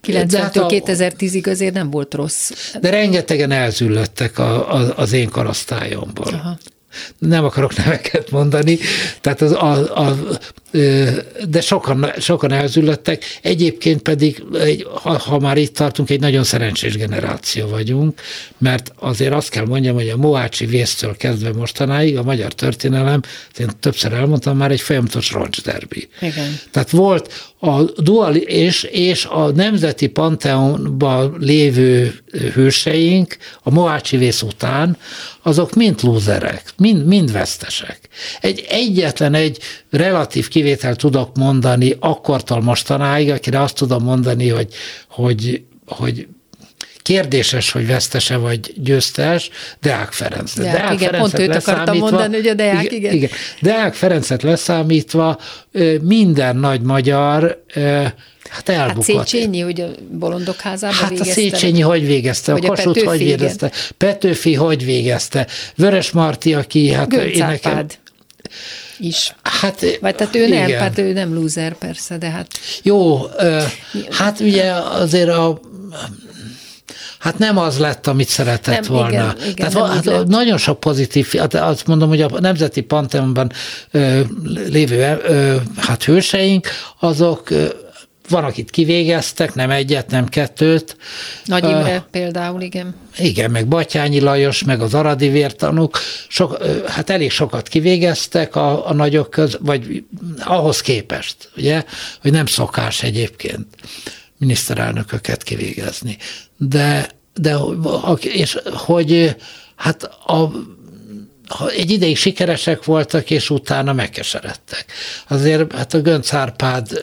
[0.07, 2.51] 90-től hát 2010-ig azért nem volt rossz.
[2.81, 6.33] De rengetegen elzüllöttek a, a, az én korosztályomból.
[6.33, 6.57] Aha
[7.17, 8.77] nem akarok neveket mondani,
[9.21, 10.17] tehát az, a, a,
[11.49, 13.23] de sokan, sokan elzüllettek.
[13.41, 14.43] Egyébként pedig,
[14.93, 18.21] ha, ha már itt tartunk, egy nagyon szerencsés generáció vagyunk,
[18.57, 23.21] mert azért azt kell mondjam, hogy a Moácsi vésztől kezdve mostanáig a magyar történelem,
[23.57, 26.09] én többször elmondtam már, egy folyamatos roncsderbi.
[26.21, 26.59] Igen.
[26.71, 32.15] Tehát volt a dual és, és a nemzeti panteonban lévő
[32.53, 34.97] hőseink a Moácsi vész után,
[35.47, 37.99] azok mind lúzerek, mind, mind vesztesek.
[38.41, 39.57] Egy egyetlen egy
[39.89, 44.73] relatív kivétel tudok mondani akkortól mostanáig, akire azt tudom mondani, hogy,
[45.07, 46.27] hogy, hogy
[47.01, 49.49] kérdéses, hogy vesztese vagy győztes,
[49.81, 50.53] Deák Ferenc.
[50.53, 52.97] Deák, Deák igen, Ferencet pont őt akartam mondani, hogy a Deák, igen.
[52.99, 53.13] igen.
[53.13, 53.29] igen.
[53.61, 55.39] Deák Ferencet leszámítva
[56.01, 57.63] minden nagy magyar
[58.49, 59.15] Hát elbukott.
[59.15, 61.31] Hát Széchenyi, hogy a bolondok házában Hát végezte.
[61.31, 67.13] a Széchenyi hogy végezte, a Kossuth hogy végezte, Petőfi hogy végezte, Vörös Marti, aki hát
[67.13, 67.85] én nekem,
[68.99, 69.35] is.
[69.43, 70.69] Hát, Vagy tehát ő igen.
[70.69, 72.47] nem, hát ő nem loser persze, de hát...
[72.83, 73.19] Jó,
[74.11, 75.59] hát ugye azért a
[77.19, 79.07] Hát nem az lett, amit szeretett nem, volna.
[79.09, 83.51] Igen, igen, Tehát van, hát nagyon sok pozitív, hát azt mondom, hogy a Nemzeti Panteonban
[84.67, 85.17] lévő
[85.77, 86.67] hát hőseink,
[86.99, 87.49] azok
[88.29, 90.97] van, akit kivégeztek, nem egyet, nem kettőt.
[91.45, 92.95] Nagy Imre uh, például, igen.
[93.17, 98.93] Igen, meg Batyányi Lajos, meg az aradi vértanúk, sok, hát elég sokat kivégeztek a, a
[98.93, 100.03] nagyok köz, vagy
[100.39, 101.83] ahhoz képest, ugye,
[102.21, 103.65] hogy nem szokás egyébként
[104.37, 106.17] miniszterelnököket kivégezni.
[106.57, 107.57] De, de
[108.21, 109.35] és hogy
[109.75, 110.51] hát a,
[111.75, 114.85] egy ideig sikeresek voltak, és utána megkeseredtek.
[115.27, 117.01] Azért hát a Gönc Árpád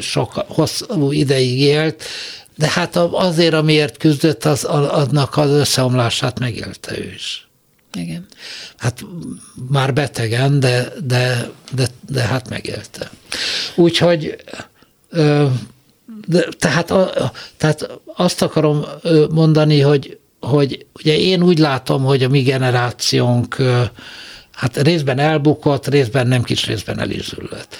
[0.00, 2.04] sok hosszú ideig élt,
[2.56, 7.48] de hát azért, amiért küzdött, az, annak az összeomlását megélte ő is.
[7.92, 8.26] Igen.
[8.76, 9.04] Hát
[9.68, 13.10] már betegen, de, de, de, de hát megélte.
[13.74, 14.36] Úgyhogy
[16.26, 16.92] de, tehát,
[17.56, 18.84] tehát azt akarom
[19.30, 23.56] mondani, hogy, hogy ugye én úgy látom, hogy a mi generációnk
[24.52, 27.76] hát részben elbukott, részben nem kis részben el is züllött.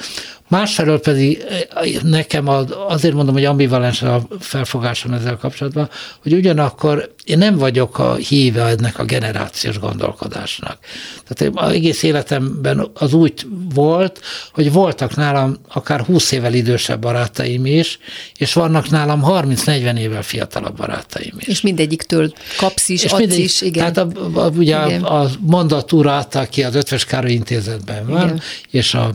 [0.49, 2.49] Másfelől pedig eh, nekem
[2.89, 5.89] azért mondom, hogy ambivalens a felfogásom ezzel kapcsolatban,
[6.23, 10.79] hogy ugyanakkor én nem vagyok a híve ennek a generációs gondolkodásnak.
[11.27, 14.21] Tehát az egész életemben az úgy volt,
[14.53, 17.99] hogy voltak nálam akár 20 évvel idősebb barátaim is,
[18.37, 21.47] és vannak nálam 30-40 évvel fiatalabb barátaim is.
[21.47, 23.93] És mindegyiktől kapsz is, és adsz mindegyik, is, igen.
[23.93, 25.03] Tehát a, a, ugye igen.
[25.03, 28.41] a, a mondatúrát, aki az Ötvös Károly intézetben van, igen.
[28.71, 29.15] és a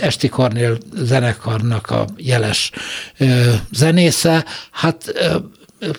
[0.00, 2.70] Esti Kornél zenekarnak a jeles
[3.72, 5.12] zenésze, hát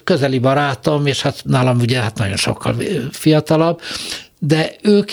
[0.04, 2.76] közeli barátom, és hát nálam ugye hát nagyon sokkal
[3.12, 3.82] fiatalabb,
[4.39, 5.12] de ők,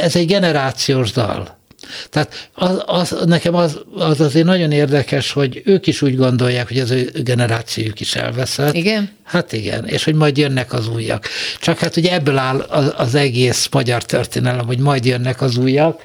[0.00, 1.62] ez egy generációs dal.
[2.10, 6.78] Tehát az, az, nekem az, az azért nagyon érdekes, hogy ők is úgy gondolják, hogy
[6.78, 8.74] az ő generációjuk is elveszett.
[8.74, 9.10] Igen?
[9.22, 11.28] Hát igen, és hogy majd jönnek az újak.
[11.60, 16.00] Csak hát ugye ebből áll az, az egész magyar történelem, hogy majd jönnek az újak,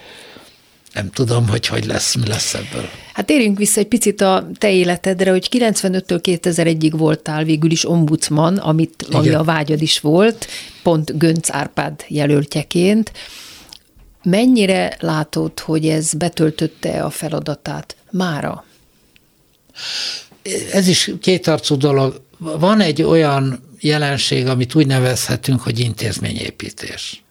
[1.00, 2.90] nem tudom, hogy hogy lesz, mi lesz ebből.
[3.14, 8.58] Hát térjünk vissza egy picit a te életedre, hogy 95-től 2001-ig voltál végül is ombudsman,
[8.58, 10.48] amit, ami a vágyad is volt,
[10.84, 13.12] pont Gönc Árpád jelöltjeként.
[14.24, 18.66] Mennyire látod, hogy ez betöltötte a feladatát mára?
[20.72, 22.22] Ez is kétarcú dolog.
[22.38, 27.24] Van egy olyan jelenség, amit úgy nevezhetünk, hogy intézményépítés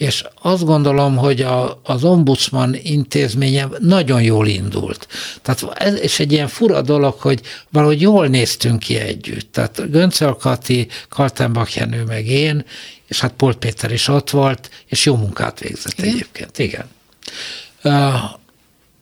[0.00, 5.06] és azt gondolom, hogy a, az ombudsman intézménye nagyon jól indult.
[5.42, 9.52] Tehát ez és egy ilyen fura dolog, hogy valahogy jól néztünk ki együtt.
[9.52, 12.64] Tehát Göncel Kati, Kaltenbach Jenő meg én,
[13.06, 16.10] és hát Polt Péter is ott volt, és jó munkát végzett igen?
[16.10, 16.86] egyébként, igen.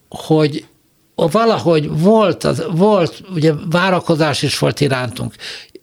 [0.09, 0.66] Hogy
[1.14, 5.34] valahogy volt, az, volt, ugye várakozás is volt irántunk,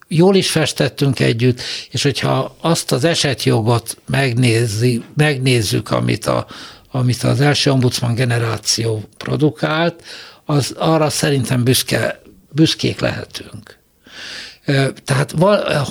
[0.08, 6.46] jól is festettünk együtt, és hogyha azt az esetjogot megnézi, megnézzük, amit, a,
[6.92, 10.04] amit az első ombudsman generáció produkált,
[10.46, 13.78] az arra szerintem büszke, büszkék lehetünk.
[15.06, 15.34] Tehát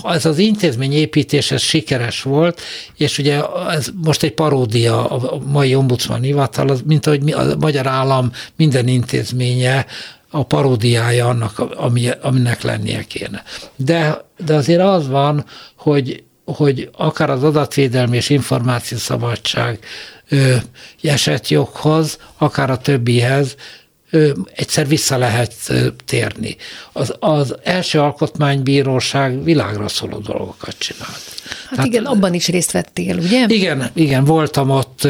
[0.04, 2.60] ez az intézményépítés ez sikeres volt,
[2.96, 8.32] és ugye ez most egy paródia a mai ombudsman hivatal, mint ahogy a magyar állam
[8.56, 9.86] minden intézménye
[10.34, 13.42] a paródiája annak, ami, aminek lennie kéne.
[13.76, 15.44] De, de azért az van,
[15.76, 19.78] hogy, hogy akár az adatvédelmi és információszabadság
[21.02, 23.56] esetjoghoz, akár a többihez
[24.54, 25.54] egyszer vissza lehet
[26.04, 26.56] térni.
[26.92, 31.22] Az, az első alkotmánybíróság világra szóló dolgokat csinált.
[31.76, 33.44] Hát Tehát, igen, abban is részt vettél, ugye?
[33.48, 35.08] Igen, igen, voltam ott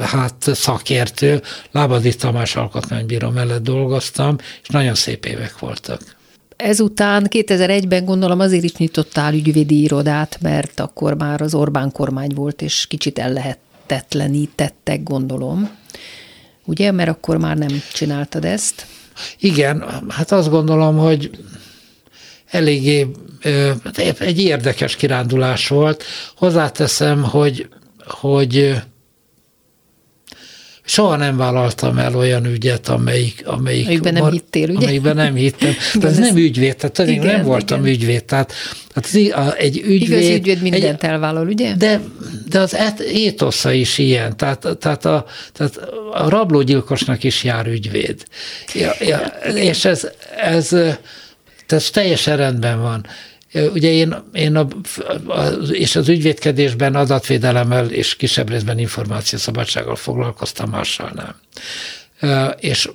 [0.00, 6.16] hát szakértő, Lábadi Tamás alkotmánybíró mellett dolgoztam, és nagyon szép évek voltak.
[6.56, 12.62] Ezután 2001-ben gondolom azért is nyitottál ügyvédi irodát, mert akkor már az Orbán kormány volt,
[12.62, 15.70] és kicsit ellehetetlenítettek, gondolom
[16.64, 16.92] ugye?
[16.92, 18.86] Mert akkor már nem csináltad ezt.
[19.38, 21.30] Igen, hát azt gondolom, hogy
[22.46, 23.06] eléggé
[24.18, 26.04] egy érdekes kirándulás volt.
[26.36, 27.68] Hozzáteszem, hogy,
[28.04, 28.76] hogy
[30.88, 34.78] soha nem vállaltam el olyan ügyet, amelyik, amelyik amelyikben nem hittél, ugye?
[34.78, 35.74] Amelyikben nem hittem.
[36.00, 37.92] De ez nem ügyvéd, tehát igen, nem voltam igen.
[37.92, 38.24] ügyvéd.
[38.24, 38.52] Tehát,
[38.94, 40.20] tehát egy ügyvéd...
[40.20, 41.74] Igaz ügyvéd mindent egy, elvállal, ugye?
[41.74, 42.00] De,
[42.48, 42.76] de az
[43.12, 44.36] étosza is ilyen.
[44.36, 45.76] Tehát, tehát, a, tehát
[46.12, 48.24] a rablógyilkosnak is jár ügyvéd.
[48.74, 49.18] Ja, ja,
[49.54, 50.08] és ez,
[50.40, 50.76] ez,
[51.72, 53.06] ez teljesen rendben van.
[53.72, 54.66] Ugye én, én a,
[55.26, 61.34] a, és az ügyvédkedésben adatvédelemmel és kisebb részben információszabadsággal foglalkoztam, mással nem.
[62.60, 62.90] És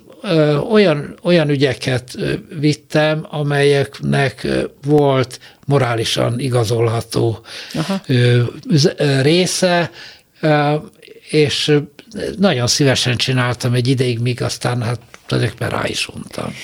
[0.70, 2.18] olyan, olyan ügyeket
[2.58, 4.46] vittem, amelyeknek
[4.86, 7.44] volt morálisan igazolható
[7.74, 8.00] Aha.
[9.22, 9.90] része,
[11.30, 11.78] és
[12.38, 16.54] nagyon szívesen csináltam egy ideig, míg aztán hát tulajdonképpen rá is untam.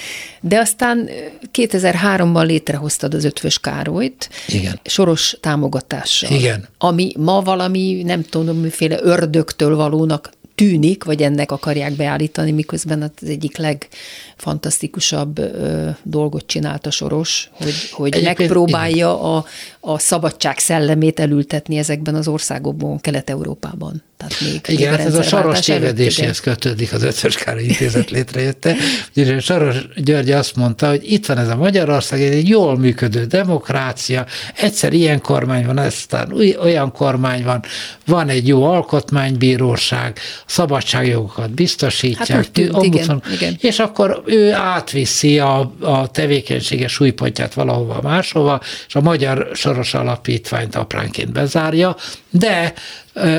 [0.41, 1.09] De aztán
[1.53, 4.31] 2003-ban létrehoztad az Ötvös Károlyt.
[4.49, 4.81] Igen.
[4.85, 6.31] Soros támogatással.
[6.31, 6.69] Igen.
[6.79, 10.31] Ami ma valami, nem tudom, miféle ördögtől valónak
[10.61, 18.21] tűnik, vagy ennek akarják beállítani, miközben az egyik legfantasztikusabb ö, dolgot csinálta Soros, hogy, hogy
[18.23, 19.45] megpróbálja a,
[19.81, 24.03] a szabadság szellemét elültetni ezekben az országokban, Kelet-Európában.
[24.21, 28.77] Tehát még Igen, hát ez a Soros tévedéséhez kötődik az Ötvös Károly Intézet létrejötte.
[29.17, 34.27] Ugye Soros György azt mondta, hogy itt van ez a Magyarország, egy jól működő demokrácia,
[34.55, 37.63] egyszer ilyen kormány van, aztán olyan kormány van,
[38.07, 42.29] van egy jó alkotmánybíróság, szabadságjogokat biztosítják.
[42.29, 43.57] Hát tűnt, igen, igen.
[43.61, 50.75] És akkor ő átviszi a, a tevékenysége súlypontját valahova máshova, és a Magyar Soros Alapítványt
[50.75, 51.97] apránként bezárja,
[52.31, 52.73] de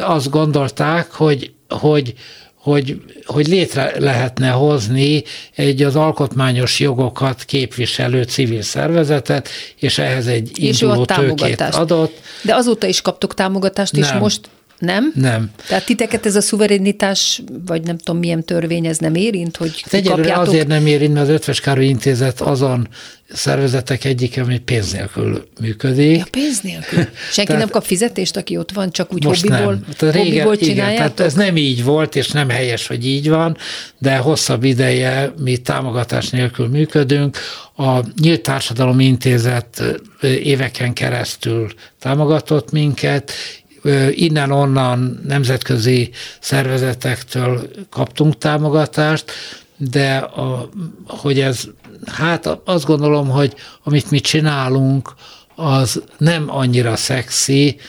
[0.01, 2.13] azt gondolták, hogy, hogy
[2.55, 5.23] hogy, hogy létre lehetne hozni
[5.55, 12.19] egy az alkotmányos jogokat képviselő civil szervezetet, és ehhez egy és induló tőkét adott.
[12.41, 14.01] De azóta is kaptok támogatást, Nem.
[14.01, 14.49] és most
[14.81, 15.11] nem?
[15.15, 15.51] Nem.
[15.67, 19.93] Tehát titeket ez a szuverenitás, vagy nem tudom milyen törvény, ez nem érint, hogy hát
[19.93, 22.87] Egyelőre azért nem érint, mert az Ötves Károly Intézet azon
[23.33, 26.17] szervezetek egyik, ami pénz nélkül működik.
[26.17, 26.97] Ja, pénz nélkül?
[27.31, 29.85] Senki tehát, nem kap fizetést, aki ott van, csak úgy most hobbiból, nem.
[29.97, 33.57] Tehát régen, hobbiból igen, tehát ez nem így volt, és nem helyes, hogy így van,
[33.97, 37.37] de hosszabb ideje mi támogatás nélkül működünk.
[37.75, 39.83] A Nyílt Társadalom Intézet
[40.21, 43.31] éveken keresztül támogatott minket,
[44.11, 46.09] innen-onnan nemzetközi
[46.39, 49.31] szervezetektől kaptunk támogatást,
[49.77, 50.69] de a,
[51.07, 51.63] hogy ez,
[52.05, 55.13] hát azt gondolom, hogy amit mi csinálunk,
[55.55, 57.79] az nem annyira szexi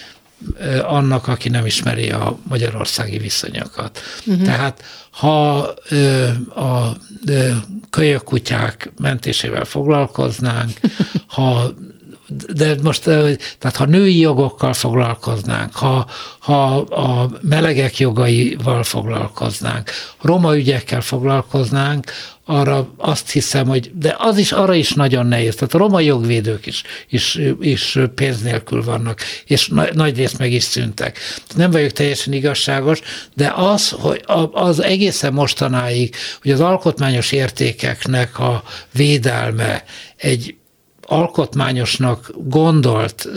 [0.83, 4.01] annak, aki nem ismeri a magyarországi viszonyokat.
[4.27, 4.45] Uh-huh.
[4.45, 5.59] Tehát ha
[6.55, 6.97] a
[7.91, 10.81] kölyökkutyák mentésével foglalkoznánk,
[11.27, 11.75] ha
[12.55, 16.07] de most, tehát ha női jogokkal foglalkoznánk, ha,
[16.39, 22.13] ha a melegek jogaival foglalkoznánk, roma ügyekkel foglalkoznánk,
[22.45, 25.55] arra azt hiszem, hogy, de az is, arra is nagyon nehéz.
[25.55, 30.53] Tehát a roma jogvédők is, is, is pénz nélkül vannak, és na, nagy részt meg
[30.53, 31.19] is szüntek.
[31.57, 33.01] Nem vagyok teljesen igazságos,
[33.35, 38.63] de az, hogy az egészen mostanáig, hogy az alkotmányos értékeknek a
[38.93, 39.85] védelme
[40.17, 40.55] egy
[41.13, 43.29] alkotmányosnak gondolt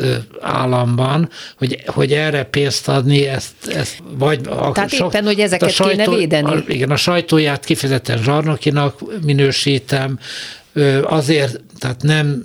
[0.41, 4.41] államban, hogy, hogy erre pénzt adni, ezt, ezt vagy...
[4.41, 6.51] Tehát a, éppen, hogy ezeket a sajtó, kéne védeni.
[6.51, 10.19] A, igen, a sajtóját kifejezetten zsarnokinak minősítem,
[11.03, 12.43] azért, tehát nem,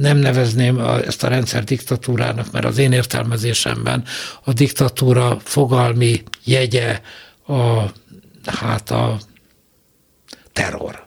[0.00, 4.04] nem nevezném ezt a rendszer diktatúrának, mert az én értelmezésemben
[4.44, 7.00] a diktatúra fogalmi jegye
[7.46, 7.82] a,
[8.44, 9.18] hát a
[10.52, 11.01] terror.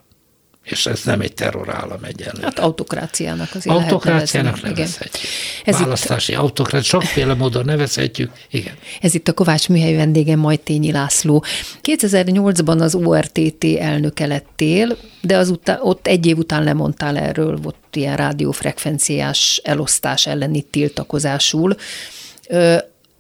[0.66, 2.42] És ez nem egy terrorállam egyenlő.
[2.42, 5.32] Hát autokráciának azért Autokráciának lehet nevezhetjük.
[5.64, 8.74] Ez Választási itt, autokrát, sokféle módon nevezhetjük, igen.
[9.02, 11.44] Ez itt a Kovács Műhely vendége Majtényi László.
[11.82, 17.76] 2008-ban az ORTT elnöke lettél, de az utá, ott egy év után lemondtál erről, volt
[17.92, 21.76] ilyen rádiófrekvenciás elosztás elleni tiltakozásul.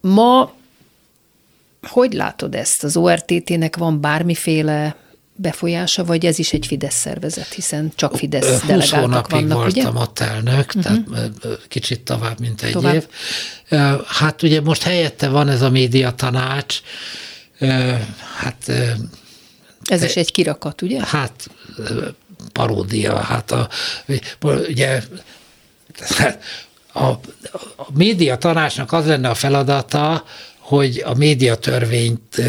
[0.02, 0.54] Ma
[1.82, 2.84] hogy látod ezt?
[2.84, 4.96] Az ORTT-nek van bármiféle
[5.36, 10.02] befolyása, vagy ez is egy Fidesz szervezet, hiszen csak Fidesz 20 delegáltak vannak, voltam ugye?
[10.02, 10.84] ott elnök, uh-huh.
[10.84, 11.04] tehát
[11.68, 12.94] kicsit tovább, mint egy tovább.
[12.94, 13.06] év.
[14.06, 16.80] Hát ugye most helyette van ez a média tanács,
[18.36, 18.72] hát...
[19.86, 21.06] Ez is egy kirakat, ugye?
[21.06, 21.50] Hát
[22.52, 23.70] paródia, hát a,
[24.42, 25.02] ugye
[26.94, 27.06] a,
[27.76, 30.24] a média tanácsnak az lenne a feladata,
[30.66, 32.42] hogy a médiatörvényt,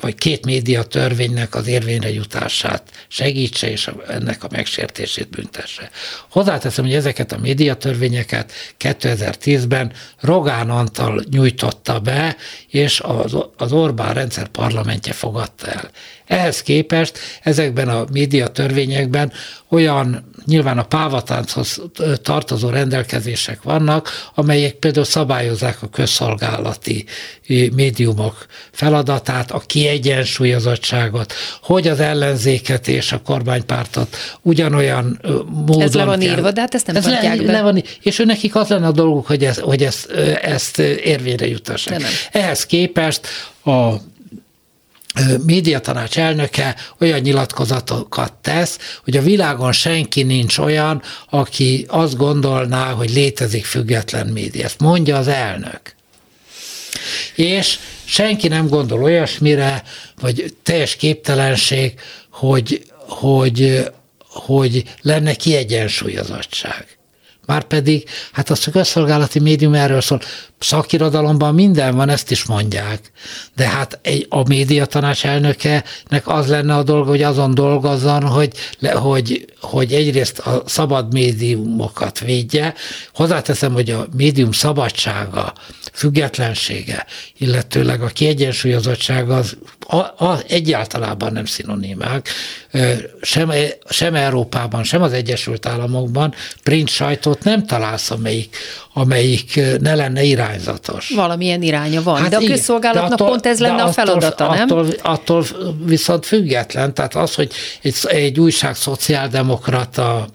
[0.00, 5.90] vagy két médiatörvénynek az érvényre jutását segítse, és ennek a megsértését büntesse.
[6.30, 12.36] Hozzáteszem, hogy ezeket a médiatörvényeket 2010-ben Rogán Antal nyújtotta be,
[12.68, 13.02] és
[13.56, 15.90] az, Orbán rendszer parlamentje fogadta el.
[16.26, 19.32] Ehhez képest ezekben a média törvényekben
[19.68, 21.82] olyan nyilván a pávatánchoz
[22.22, 27.04] tartozó rendelkezések vannak, amelyek például szabályozzák a közszolgálati
[27.74, 35.20] médiumok feladatát, a kiegyensúlyozottságot, hogy az ellenzéket és a kormánypártot ugyanolyan
[35.66, 36.28] módon Ez le van kell.
[36.28, 37.52] írva, de hát ezt nem ez le, be.
[37.52, 40.10] Le van, és ő nekik az lenne a dolguk, hogy, ez, hogy ezt,
[40.42, 42.02] ezt érvényre jutassák.
[42.32, 43.26] Ehhez képest
[43.64, 43.94] a
[45.44, 53.10] médiatanács elnöke olyan nyilatkozatokat tesz, hogy a világon senki nincs olyan, aki azt gondolná, hogy
[53.10, 54.64] létezik független média.
[54.64, 55.80] Ezt mondja az elnök.
[57.34, 59.82] És senki nem gondol olyasmire,
[60.20, 61.94] vagy teljes képtelenség,
[62.30, 63.90] hogy, hogy,
[64.28, 66.98] hogy lenne kiegyensúlyozottság.
[67.46, 70.20] Márpedig, hát az a közszolgálati médium erről szól,
[70.64, 73.10] szakirodalomban minden van, ezt is mondják.
[73.56, 78.52] De hát egy, a médiatanács elnökenek az lenne a dolga, hogy azon dolgozzon, hogy,
[78.92, 82.74] hogy, hogy egyrészt a szabad médiumokat védje.
[83.14, 85.52] Hozzáteszem, hogy a médium szabadsága,
[85.92, 87.06] függetlensége,
[87.38, 89.56] illetőleg a kiegyensúlyozottsága az
[89.86, 92.28] a, a, egyáltalában nem szinonimák.
[93.20, 93.52] Sem,
[93.88, 98.56] sem Európában, sem az Egyesült Államokban print sajtót nem találsz, amelyik,
[98.92, 100.22] amelyik ne lenne
[100.54, 101.10] irányzatos.
[101.14, 104.54] Valamilyen iránya van, hát de a igen, közszolgálatnak attól, pont ez lenne attól, a feladata,
[104.54, 104.62] nem?
[104.62, 105.44] Attól, attól
[105.84, 107.52] viszont független, tehát az, hogy
[107.82, 110.26] egy, egy újság szociáldemokrata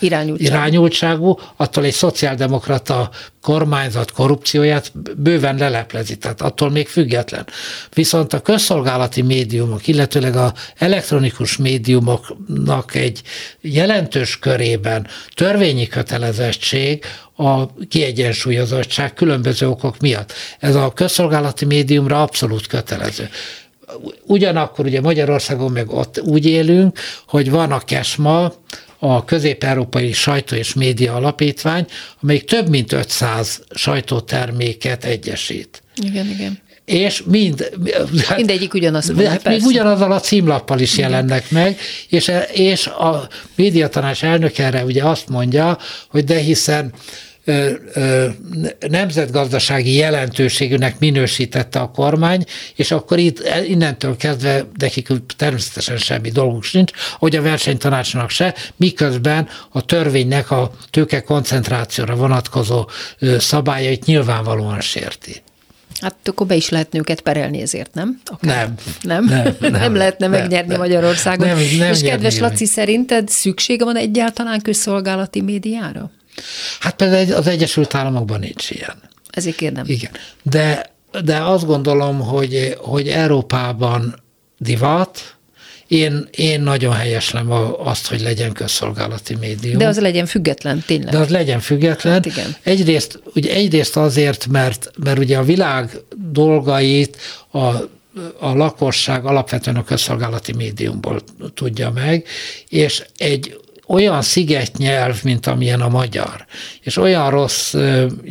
[0.00, 0.46] Irányultság.
[0.46, 3.10] irányultságú, attól egy szociáldemokrata
[3.42, 7.46] kormányzat korrupcióját bőven leleplezi, tehát attól még független.
[7.94, 13.22] Viszont a közszolgálati médiumok, illetőleg a elektronikus médiumoknak egy
[13.60, 17.04] jelentős körében törvényi kötelezettség
[17.36, 20.32] a kiegyensúlyozottság különböző okok miatt.
[20.58, 23.28] Ez a közszolgálati médiumra abszolút kötelező.
[24.26, 28.52] Ugyanakkor ugye Magyarországon meg ott úgy élünk, hogy van a KESMA,
[28.98, 31.86] a Közép-Európai Sajtó és Média Alapítvány,
[32.22, 35.82] amelyik több mint 500 sajtóterméket egyesít.
[36.02, 36.64] Igen, igen.
[36.84, 37.70] És mind...
[38.26, 39.12] Hát, Mindegyik ugyanaz.
[39.26, 41.10] Hát még ugyanazzal a címlappal is igen.
[41.10, 41.78] jelennek meg,
[42.08, 45.78] és, és a médiatanács elnök erre ugye azt mondja,
[46.08, 46.92] hogy de hiszen
[48.88, 52.44] nemzetgazdasági jelentőségűnek minősítette a kormány,
[52.74, 59.48] és akkor itt innentől kezdve nekik természetesen semmi dolguk sincs, hogy a versenytanácsnak se, miközben
[59.70, 62.88] a törvénynek a tőke koncentrációra vonatkozó
[63.38, 65.42] szabályait nyilvánvalóan sérti.
[66.00, 68.20] Hát akkor be is lehetne őket perelni ezért, nem?
[68.40, 68.74] Nem.
[69.02, 69.24] Nem?
[69.24, 71.46] Nem, nem, nem lehetne nem, megnyerni nem, Magyarországon.
[71.46, 72.72] Nem, nem És kedves Laci, meg.
[72.72, 76.10] szerinted szüksége van egyáltalán közszolgálati médiára?
[76.80, 78.96] Hát például az Egyesült Államokban nincs ilyen.
[79.30, 79.84] Ezért kérdem.
[79.88, 80.10] Igen.
[80.42, 84.22] De, de azt gondolom, hogy, hogy Európában
[84.58, 85.36] divat,
[85.86, 89.78] én, én nagyon helyeslem azt, hogy legyen közszolgálati médium.
[89.78, 91.12] De az legyen független, tényleg.
[91.12, 92.12] De az legyen független.
[92.12, 92.56] Hát igen.
[92.62, 95.90] Egyrészt, ugye egyrészt azért, mert, mert ugye a világ
[96.32, 97.16] dolgait
[97.52, 97.70] a
[98.38, 101.20] a lakosság alapvetően a közszolgálati médiumból
[101.54, 102.26] tudja meg,
[102.68, 106.46] és egy olyan szigetnyelv, mint amilyen a magyar,
[106.80, 107.74] és olyan rossz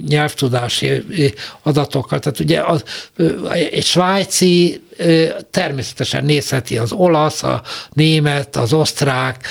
[0.07, 1.03] nyelvtudási
[1.63, 2.83] adatokkal, tehát ugye az,
[3.71, 4.81] egy svájci
[5.51, 7.61] természetesen nézheti az olasz, a
[7.93, 9.47] német, az osztrák,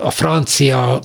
[0.00, 1.00] a francia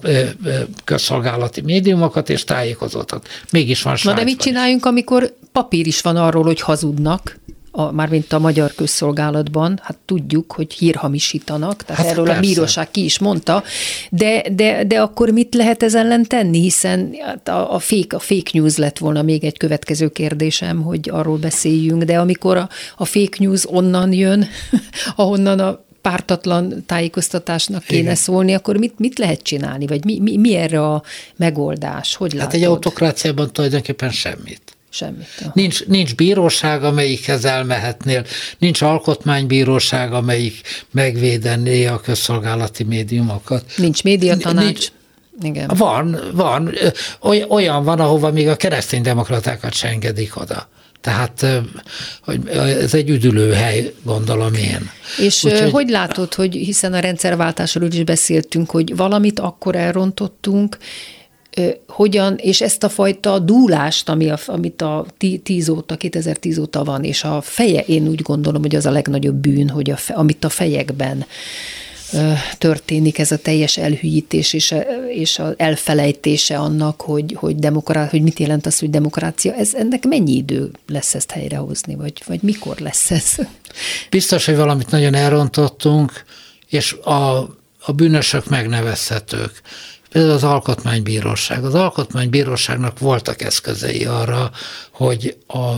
[0.84, 3.28] közszolgálati médiumokat, és tájékozódhat.
[3.52, 7.40] Mégis van Na de mit csináljunk, amikor papír is van arról, hogy hazudnak?
[7.72, 12.40] A, mármint a magyar közszolgálatban, hát tudjuk, hogy hírhamisítanak, tehát hát erről persze.
[12.40, 13.64] a bíróság ki is mondta,
[14.10, 18.20] de, de, de akkor mit lehet ez ellen tenni, hiszen hát a, a, fake, a
[18.20, 23.06] fake news lett volna még egy következő kérdésem, hogy arról beszéljünk, de amikor a, a
[23.06, 24.48] fake news onnan jön,
[25.16, 28.16] ahonnan a pártatlan tájékoztatásnak kéne Igen.
[28.16, 31.04] szólni, akkor mit, mit lehet csinálni, vagy mi, mi, mi erre a
[31.36, 32.16] megoldás?
[32.16, 32.60] Hogy hát látod?
[32.60, 34.62] egy autokráciában tulajdonképpen semmit.
[34.94, 35.54] Semmit.
[35.54, 38.26] Nincs, nincs bíróság, amelyikhez elmehetnél,
[38.58, 40.62] nincs alkotmánybíróság, amelyik
[40.92, 43.64] megvédené a közszolgálati médiumokat.
[43.78, 44.66] Nincs médiatanács.
[44.66, 44.88] Nincs,
[45.42, 45.72] Igen.
[45.78, 46.74] Van, van.
[47.50, 50.70] Olyan van, ahova még a kereszténydemokratákat se engedik oda.
[51.02, 51.46] Tehát
[52.24, 54.90] hogy ez egy üdülő hely, gondolom én.
[55.18, 55.72] És Úgyhogy...
[55.72, 60.78] hogy látod, hogy hiszen a rendszerváltásról is beszéltünk, hogy valamit akkor elrontottunk,
[61.88, 65.06] hogyan, és ezt a fajta dúlást, ami a, amit a
[65.44, 69.36] 10 óta, 2010 óta van, és a feje, én úgy gondolom, hogy az a legnagyobb
[69.36, 71.26] bűn, hogy a, amit a fejekben
[72.58, 74.76] történik ez a teljes elhűítés és,
[75.10, 79.54] és az elfelejtése annak, hogy, hogy, demokrá, hogy mit jelent az, hogy demokrácia.
[79.54, 83.36] Ez, ennek mennyi idő lesz ezt helyrehozni, vagy, vagy mikor lesz ez?
[84.10, 86.24] Biztos, hogy valamit nagyon elrontottunk,
[86.70, 87.38] és a,
[87.80, 89.62] a bűnösök megnevezhetők.
[90.12, 91.64] Például az Alkotmánybíróság.
[91.64, 94.52] Az Alkotmánybíróságnak voltak eszközei arra,
[94.92, 95.76] hogy a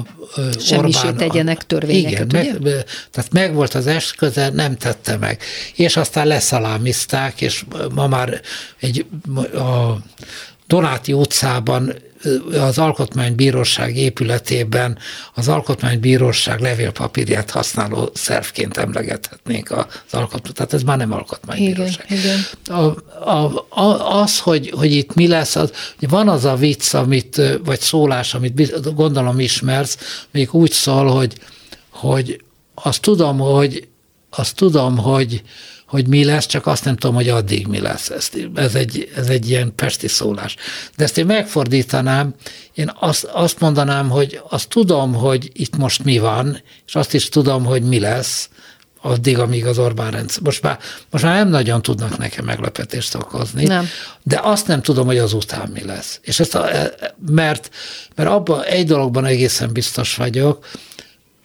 [0.59, 1.17] Semmisé Orbán...
[1.17, 2.71] tegyenek törvényeket, igen, ugye?
[2.71, 5.41] Meg, tehát megvolt az eszköze, nem tette meg.
[5.75, 8.41] És aztán leszalámizták, és ma már
[8.79, 9.05] egy,
[9.55, 9.97] a
[10.74, 11.93] Donáti utcában
[12.59, 14.97] az Alkotmánybíróság épületében
[15.34, 20.53] az Alkotmánybíróság levélpapírját használó szervként emlegethetnénk az alkotmány.
[20.53, 22.05] Tehát ez már nem Alkotmánybíróság.
[22.09, 22.39] Igen, igen.
[22.65, 22.95] A,
[23.30, 27.80] a, a, az, hogy, hogy itt mi lesz, az, van az a vicc, amit, vagy
[27.80, 31.34] szólás, amit gondolom ismersz, még úgy szól, hogy,
[31.89, 32.41] hogy
[32.74, 33.88] azt tudom, hogy
[34.30, 35.43] azt tudom, hogy,
[35.94, 38.10] hogy mi lesz, csak azt nem tudom, hogy addig mi lesz.
[38.10, 40.56] Ez, ez, egy, ez egy ilyen pesti szólás.
[40.96, 42.34] De ezt én megfordítanám,
[42.74, 47.30] én azt, azt mondanám, hogy azt tudom, hogy itt most mi van, és azt is
[47.30, 48.50] tudom, hogy mi lesz,
[49.02, 50.41] addig, amíg az Orbán rendszer.
[50.44, 50.80] Most már,
[51.10, 53.88] most már nem nagyon tudnak nekem meglepetést okozni, nem.
[54.24, 56.20] de azt nem tudom, hogy azután mi lesz.
[56.22, 56.70] És ezt a,
[57.26, 57.70] mert,
[58.16, 60.66] mert abban egy dologban egészen biztos vagyok,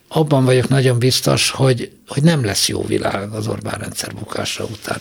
[0.08, 5.00] abban vagyok nagyon biztos, hogy, hogy nem lesz jó világ az Orbán rendszer bukása után.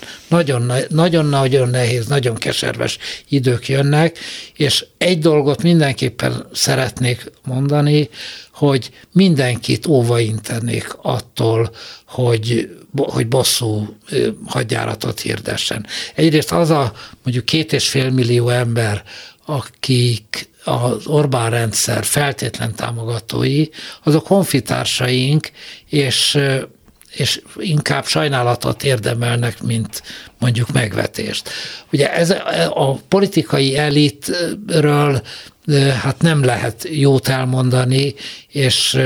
[0.90, 2.98] Nagyon-nagyon nehéz, nagyon keserves
[3.28, 4.18] idők jönnek,
[4.56, 8.10] és egy dolgot mindenképpen szeretnék mondani,
[8.52, 11.72] hogy mindenkit óvaintenék attól,
[12.08, 13.98] hogy, hogy bosszú
[14.46, 15.86] hadjáratot hirdessen.
[16.16, 16.94] Egyrészt az a
[17.24, 19.04] mondjuk két és fél millió ember,
[19.46, 23.66] akik az Orbán rendszer feltétlen támogatói,
[24.04, 25.50] azok honfitársaink,
[25.90, 26.40] és,
[27.12, 30.04] és inkább sajnálatot érdemelnek, mint
[30.40, 31.50] mondjuk megvetést.
[31.92, 32.30] Ugye ez
[32.70, 35.22] a politikai elitről
[36.02, 38.14] hát nem lehet jót elmondani,
[38.48, 39.00] és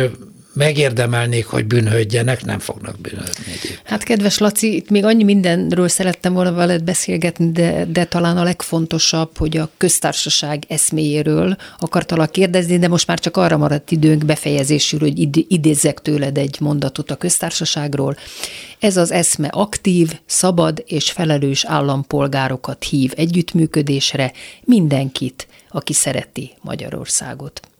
[0.53, 3.43] megérdemelnék, hogy bűnhődjenek, nem fognak bűnhődni.
[3.45, 3.81] Egyébként.
[3.83, 8.43] Hát kedves Laci, itt még annyi mindenről szerettem volna veled beszélgetni, de, de talán a
[8.43, 14.99] legfontosabb, hogy a köztársaság eszméjéről akartalak kérdezni, de most már csak arra maradt időnk befejezésül,
[14.99, 18.15] hogy id- idézzek tőled egy mondatot a köztársaságról.
[18.79, 24.31] Ez az eszme aktív, szabad és felelős állampolgárokat hív együttműködésre,
[24.63, 27.70] mindenkit, aki szereti Magyarországot.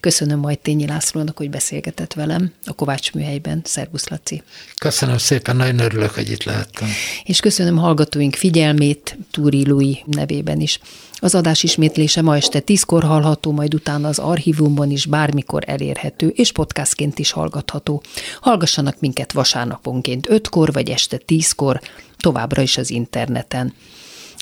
[0.00, 3.60] Köszönöm majd Tényi Lászlónak, hogy beszélgetett velem a Kovács műhelyben.
[3.64, 4.42] Szervusz, Laci!
[4.80, 6.88] Köszönöm szépen, nagyon örülök, hogy itt lehettem.
[7.24, 10.80] És köszönöm hallgatóink figyelmét Túri Lui nevében is.
[11.20, 16.52] Az adás ismétlése ma este tízkor hallható, majd utána az archívumban is bármikor elérhető, és
[16.52, 18.02] podcastként is hallgatható.
[18.40, 21.80] Hallgassanak minket vasárnaponként ötkor vagy este tízkor,
[22.16, 23.74] továbbra is az interneten.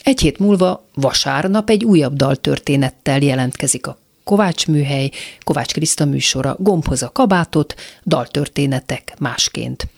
[0.03, 3.99] Egy hét múlva vasárnap egy újabb daltörténettel jelentkezik a
[4.31, 5.11] Kovács műhely,
[5.45, 7.75] Kovács Kriszta műsora, Gombhoz a kabátot,
[8.05, 9.89] daltörténetek másként.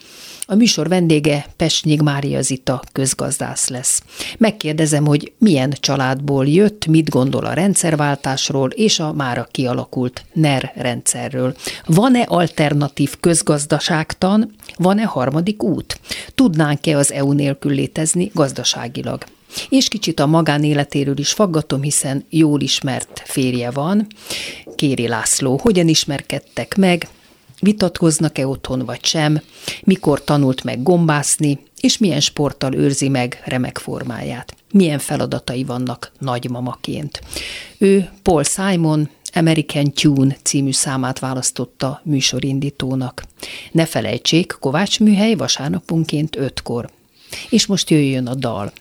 [0.46, 4.02] A műsor vendége Pesnyig Mária Zita közgazdász lesz.
[4.38, 11.54] Megkérdezem, hogy milyen családból jött, mit gondol a rendszerváltásról és a mára kialakult NER rendszerről.
[11.86, 16.00] Van-e alternatív közgazdaságtan, van-e harmadik út?
[16.34, 19.24] Tudnánk-e az EU nélkül létezni gazdaságilag?
[19.68, 24.06] És kicsit a magánéletéről is faggatom, hiszen jól ismert férje van,
[24.76, 25.58] Kéri László.
[25.62, 27.08] Hogyan ismerkedtek meg,
[27.60, 29.40] vitatkoznak-e otthon vagy sem,
[29.84, 34.56] mikor tanult meg gombászni, és milyen sporttal őrzi meg remek formáját.
[34.72, 37.20] Milyen feladatai vannak nagymamaként.
[37.78, 43.24] Ő Paul Simon, American Tune című számát választotta műsorindítónak.
[43.72, 46.90] Ne felejtsék, Kovács műhely vasárnaponként ötkor.
[47.50, 48.72] És most jöjjön a dal.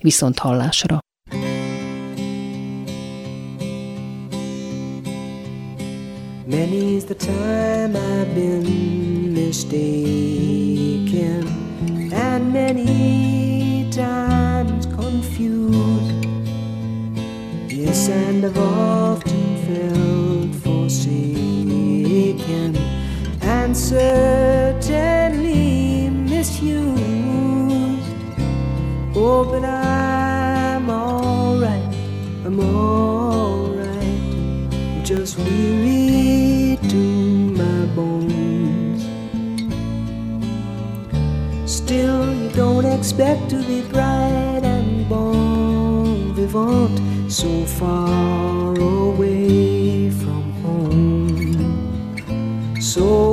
[0.00, 0.98] Viszont hallásra.
[6.46, 9.74] Many's the time I've been mistaken
[12.12, 16.24] And many times confused
[17.68, 22.76] Yes, and I've often felt forsaken
[23.42, 25.25] And certainly
[29.26, 31.94] But I'm alright,
[32.44, 34.22] I'm alright.
[34.72, 36.96] I'm just weary to
[37.60, 39.02] my bones.
[41.68, 51.60] Still, you don't expect to be bright and bon vivant so far away from home,
[52.80, 53.25] so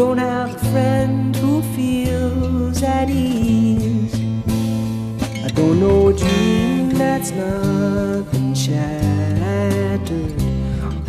[0.00, 4.14] don't have a friend who feels at ease.
[5.44, 10.32] I don't know a dream that's not been shattered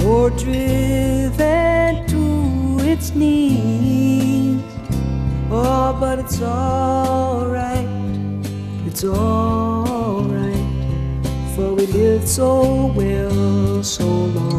[0.03, 2.23] or driven to
[2.91, 4.61] its knees.
[5.49, 7.87] Oh, but it's alright,
[8.85, 10.67] it's alright,
[11.55, 14.50] for we lived so well so long.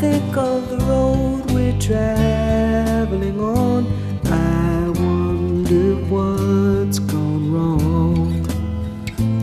[0.00, 3.86] Think of the road we're traveling on,
[4.24, 8.32] I wonder what's gone wrong.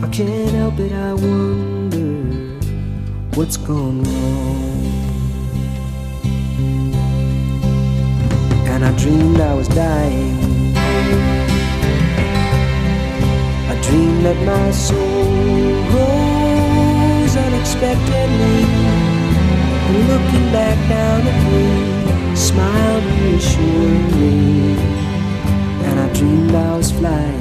[0.02, 2.58] I can't help it, I wonder
[3.36, 4.82] what's gone wrong.
[8.66, 10.74] And I dreamed I was dying.
[13.72, 15.22] I dreamed that my soul
[15.94, 18.77] rose unexpectedly.
[20.06, 24.78] Looking back down at me, smiled reassuringly.
[25.86, 27.37] And I dreamed I was flying.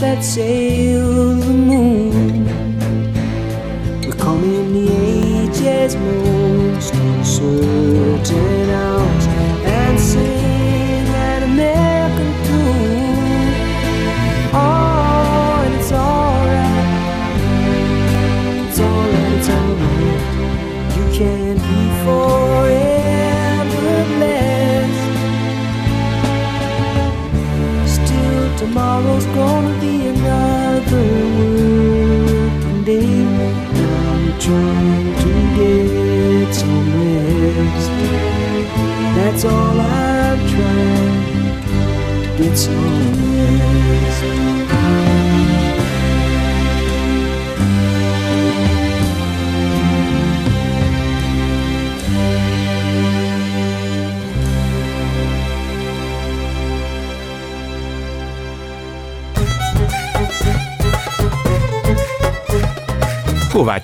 [0.00, 1.29] That sails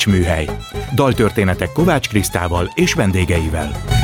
[0.07, 0.49] Kovács Műhely.
[0.95, 3.96] Daltörténetek Kovács Krisztával és vendégeivel.